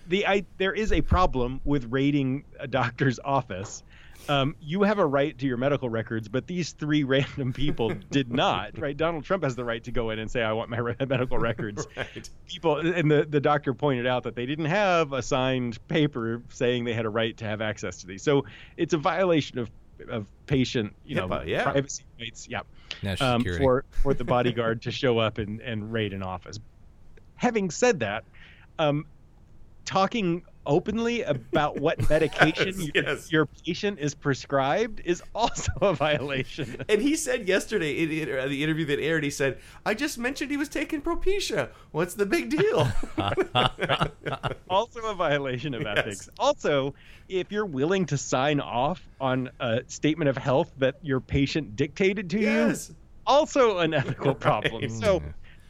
[0.08, 3.84] the I there is a problem with raiding a doctor's office.
[4.30, 8.32] Um, you have a right to your medical records, but these three random people did
[8.32, 8.78] not.
[8.78, 8.96] Right?
[8.96, 11.88] Donald Trump has the right to go in and say, "I want my medical records."
[11.96, 12.30] Right.
[12.48, 16.86] people and the, the doctor pointed out that they didn't have a signed paper saying
[16.86, 18.46] they had a right to have access to these so
[18.78, 19.70] it's a violation of
[20.10, 21.64] of patient you know yeah.
[21.64, 22.62] privacy rights yeah
[23.02, 23.64] National um, security.
[23.64, 26.60] for for the bodyguard to show up and and raid an office
[27.36, 28.24] having said that
[28.80, 29.06] um
[29.86, 33.32] talking openly about what medication Yes, your, yes.
[33.32, 38.48] your patient is prescribed is also a violation And he said yesterday in, in uh,
[38.48, 41.70] the interview that aired, he said, "I just mentioned he was taking Propecia.
[41.92, 42.88] What's the big deal?"
[44.70, 46.30] also a violation of ethics.
[46.40, 46.94] Also,
[47.30, 52.30] if you're willing to sign off on a statement of health that your patient dictated
[52.32, 52.90] to yes.
[52.90, 52.96] you,
[53.26, 54.82] also an ethical problem.
[54.82, 54.92] Right.
[54.92, 55.22] So,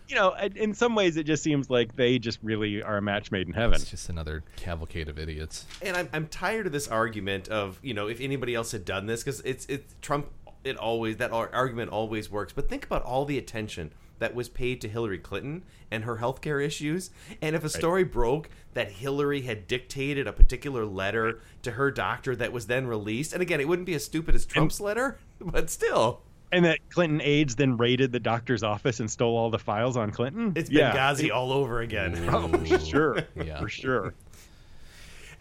[0.07, 3.01] you know, in- in some ways, it just seems like they just really are a
[3.01, 3.75] match made in heaven.
[3.75, 5.65] It's just another cavalcade of idiots.
[5.81, 9.05] And I'm, I'm tired of this argument of you know if anybody else had done
[9.05, 10.27] this because it's it's Trump.
[10.63, 12.53] It always that argument always works.
[12.53, 16.63] But think about all the attention that was paid to Hillary Clinton and her healthcare
[16.65, 17.09] issues.
[17.41, 22.33] And if a story broke that Hillary had dictated a particular letter to her doctor
[22.37, 25.69] that was then released, and again, it wouldn't be as stupid as Trump's letter, but
[25.69, 26.21] still,
[26.53, 30.11] And that Clinton aides then raided the doctor's office and stole all the files on
[30.11, 30.53] Clinton.
[30.55, 30.95] it's yeah.
[30.95, 32.29] Benghazi all over again.
[32.29, 33.17] Oh, for sure.
[33.35, 33.59] Yeah.
[33.59, 34.13] For sure.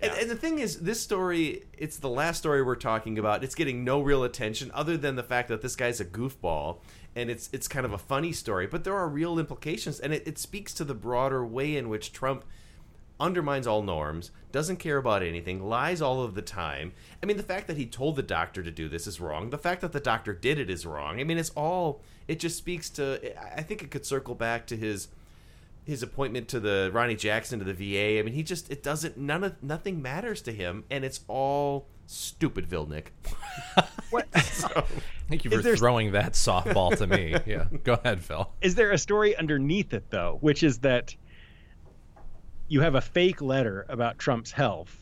[0.00, 3.44] And, and the thing is, this story, it's the last story we're talking about.
[3.44, 6.78] It's getting no real attention other than the fact that this guy's a goofball.
[7.14, 10.26] And it's it's kind of a funny story, but there are real implications, and it,
[10.26, 12.42] it speaks to the broader way in which Trump
[13.20, 16.92] undermines all norms, doesn't care about anything, lies all of the time.
[17.22, 19.50] I mean, the fact that he told the doctor to do this is wrong.
[19.50, 21.20] The fact that the doctor did it is wrong.
[21.20, 22.02] I mean, it's all.
[22.28, 23.20] It just speaks to.
[23.40, 25.08] I I think it could circle back to his
[25.84, 28.18] his appointment to the Ronny Jackson to the VA.
[28.18, 31.86] I mean, he just it doesn't none of nothing matters to him, and it's all
[32.06, 33.06] stupid, Vilnick.
[34.10, 34.28] What?
[35.30, 37.34] Thank you for there- throwing that softball to me.
[37.46, 38.52] Yeah, go ahead, Phil.
[38.60, 41.14] is there a story underneath it though which is that
[42.72, 44.96] you have a fake letter about trump's health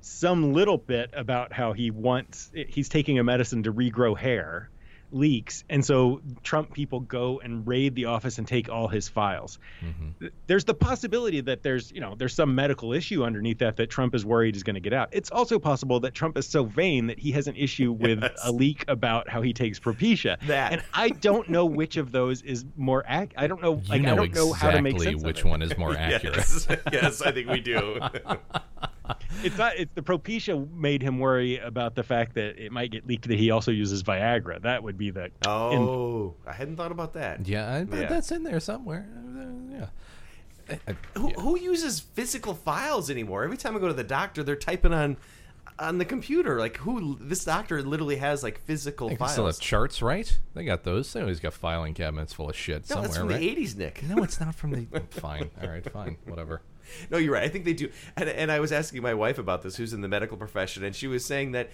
[0.00, 4.70] some little bit about how he wants he's taking a medicine to regrow hair
[5.12, 9.58] leaks and so trump people go and raid the office and take all his files
[9.84, 10.26] mm-hmm.
[10.46, 14.14] there's the possibility that there's you know there's some medical issue underneath that that trump
[14.14, 17.06] is worried is going to get out it's also possible that trump is so vain
[17.06, 18.38] that he has an issue with Yes.
[18.44, 20.72] a leak about how he takes propecia That.
[20.72, 24.02] and i don't know which of those is more ac- i don't know You like
[24.02, 25.44] know i don't know how to make exactly sense which it.
[25.46, 26.36] one is more accurate.
[26.36, 27.98] yes, yes, I think we do.
[29.42, 33.06] it's not it's the propecia made him worry about the fact that it might get
[33.06, 37.14] leaked that he also uses viagra that would be the oh, I hadn't thought about
[37.14, 37.46] that.
[37.46, 38.08] Yeah, I bet Yeah.
[38.08, 39.06] that's in there somewhere.
[39.16, 39.86] Uh, yeah.
[40.70, 41.40] I- I- Who, yeah.
[41.40, 43.44] who uses physical files anymore?
[43.44, 45.16] Every time I go to the doctor, they're typing on
[45.78, 46.58] on the computer.
[46.58, 47.18] Like who?
[47.20, 50.38] This doctor literally has like physical They can still have charts, right?
[50.54, 51.12] They got those.
[51.12, 53.40] They always got filing cabinets full of shit no, somewhere, that's from right?
[53.40, 54.02] the '80s, Nick.
[54.02, 55.00] No, it's not from the.
[55.10, 55.50] fine.
[55.62, 56.18] All right, fine.
[56.26, 56.62] Whatever.
[57.10, 57.44] No, you're right.
[57.44, 57.90] I think they do.
[58.16, 60.94] And, and I was asking my wife about this, who's in the medical profession, and
[60.94, 61.70] she was saying that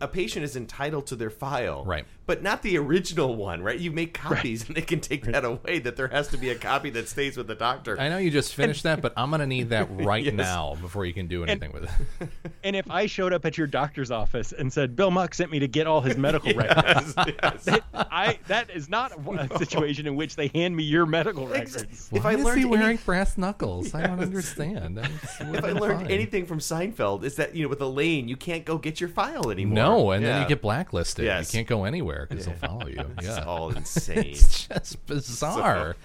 [0.00, 2.04] a patient is entitled to their file, Right.
[2.26, 3.78] But not the original one, right?
[3.78, 5.78] You make copies, and they can take that away.
[5.78, 7.98] That there has to be a copy that stays with the doctor.
[8.00, 10.34] I know you just finished that, but I'm gonna need that right Yes.
[10.34, 12.28] now before you can do anything with it.
[12.64, 15.58] and if i showed up at your doctor's office and said bill muck sent me
[15.60, 17.80] to get all his medical records Yes, yes.
[17.94, 22.08] I that is not a situation in which they hand me your medical records.
[22.12, 23.94] If Why I is learned he wearing any- brass knuckles?
[23.94, 24.98] I don't understand.
[24.98, 26.10] If I learned fine.
[26.10, 29.50] anything from Seinfeld, is that you know with Elaine, you can't go get your file
[29.50, 29.74] anymore.
[29.74, 31.24] No, and then you get blacklisted.
[31.24, 31.52] Yes.
[31.52, 33.00] You can't go anywhere because they'll follow you.
[33.18, 33.44] It's Yeah.
[33.44, 34.18] all insane.
[34.18, 35.96] it's just bizarre.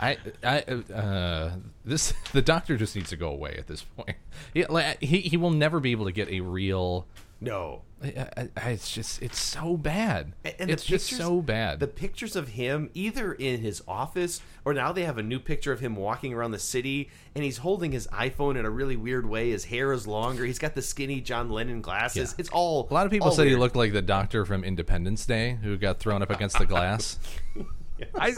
[0.00, 0.60] I, I,
[0.94, 1.52] uh,
[1.84, 4.16] this the doctor just needs to go away at this point.
[4.54, 7.06] He, like, he, he will never be able to get a real
[7.40, 7.82] No.
[8.02, 10.32] I, I, I- it's just it's so bad.
[10.58, 11.78] And the it's just so bad.
[11.80, 15.72] The pictures of him, either in his office or now they have a new picture
[15.72, 19.26] of him walking around the city, and he's holding his iPhone in a really weird
[19.26, 19.50] way.
[19.50, 20.44] His hair is longer.
[20.44, 22.34] He's got the skinny John Lennon glasses.
[22.38, 25.24] It's all a lot of people all said he looked like the doctor from Independence
[25.26, 27.18] Day who got thrown up against the glass.
[28.18, 28.34] I,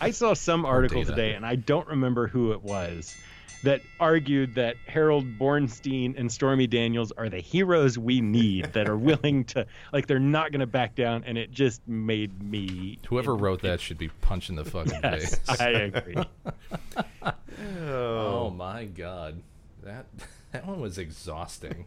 [0.00, 3.14] I saw some article today, and I don't remember who it was,
[3.62, 8.96] that argued that Harold Bornstein and Stormy Daniels are the heroes we need that are
[9.10, 12.98] willing to, like, they're not going to back down, and it just made me.
[13.08, 15.60] Whoever wrote that should be punched in the fucking Yes, face.
[15.60, 16.16] I agree.
[17.86, 19.42] oh my god,
[19.82, 20.06] that
[20.52, 21.86] that one was exhausting.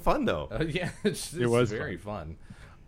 [0.00, 0.48] Fun though.
[0.50, 2.36] Uh, yeah, it's, It was very fun.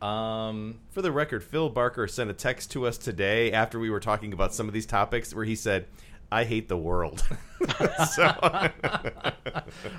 [0.03, 4.01] Um, For the record, Phil Barker sent a text to us today after we were
[4.01, 5.87] talking about some of these topics where he said,
[6.31, 7.23] "I hate the world."
[8.15, 9.33] so, a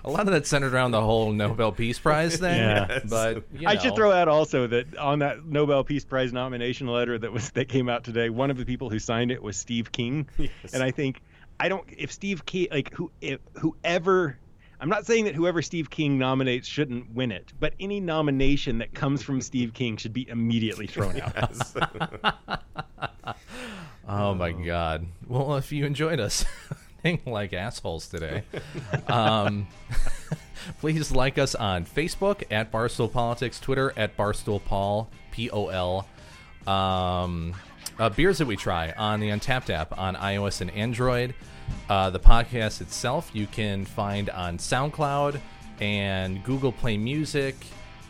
[0.05, 2.57] lot of that centered around the whole Nobel Peace Prize thing.
[2.57, 2.99] Yeah.
[3.09, 7.17] but you I should throw out also that on that Nobel Peace Prize nomination letter
[7.17, 9.91] that was that came out today, one of the people who signed it was Steve
[9.91, 10.51] King, yes.
[10.73, 11.21] and I think
[11.59, 14.37] I don't if Steve King like who if whoever.
[14.79, 18.93] I'm not saying that whoever Steve King nominates shouldn't win it, but any nomination that
[18.93, 21.51] comes from Steve King should be immediately thrown out.
[24.07, 25.05] Oh my god.
[25.27, 26.45] Well, if you enjoyed us
[27.03, 28.43] being like assholes today,
[29.07, 29.67] um,
[30.79, 36.07] please like us on Facebook at Barstool Politics, Twitter at Barstool Paul, P O L.
[36.73, 37.53] Um,
[37.99, 41.34] uh, beers that we try on the Untappd app on iOS and Android.
[41.89, 45.39] Uh, the podcast itself you can find on SoundCloud
[45.81, 47.55] and Google Play Music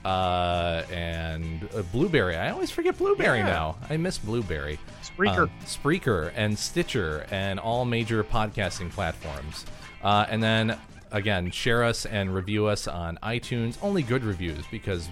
[0.06, 2.36] uh, and uh, Blubrry.
[2.36, 3.45] I always forget Blubrry Yeah.
[3.45, 3.76] now.
[3.90, 4.80] I miss Blubrry.
[5.03, 5.44] Spreaker.
[5.44, 9.65] Um, Spreaker and Stitcher and all major podcasting platforms.
[10.03, 10.78] Uh, and then
[11.11, 13.78] again, share us and review us on iTunes.
[13.82, 15.10] Only good reviews because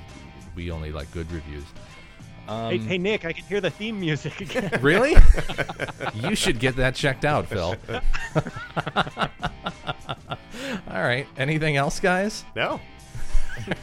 [0.55, 1.63] we only like good reviews.
[2.47, 4.69] Um, hey, hey Nick, I can hear the theme music again.
[4.81, 5.15] Really?
[6.13, 7.75] you should get that checked out, Phil.
[10.87, 11.25] All right.
[11.37, 12.45] Anything else, guys?
[12.55, 12.79] No.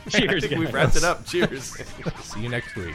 [0.08, 1.24] Cheers, I think we've wrapped it up.
[1.26, 1.76] Cheers.
[2.22, 2.94] See you next week.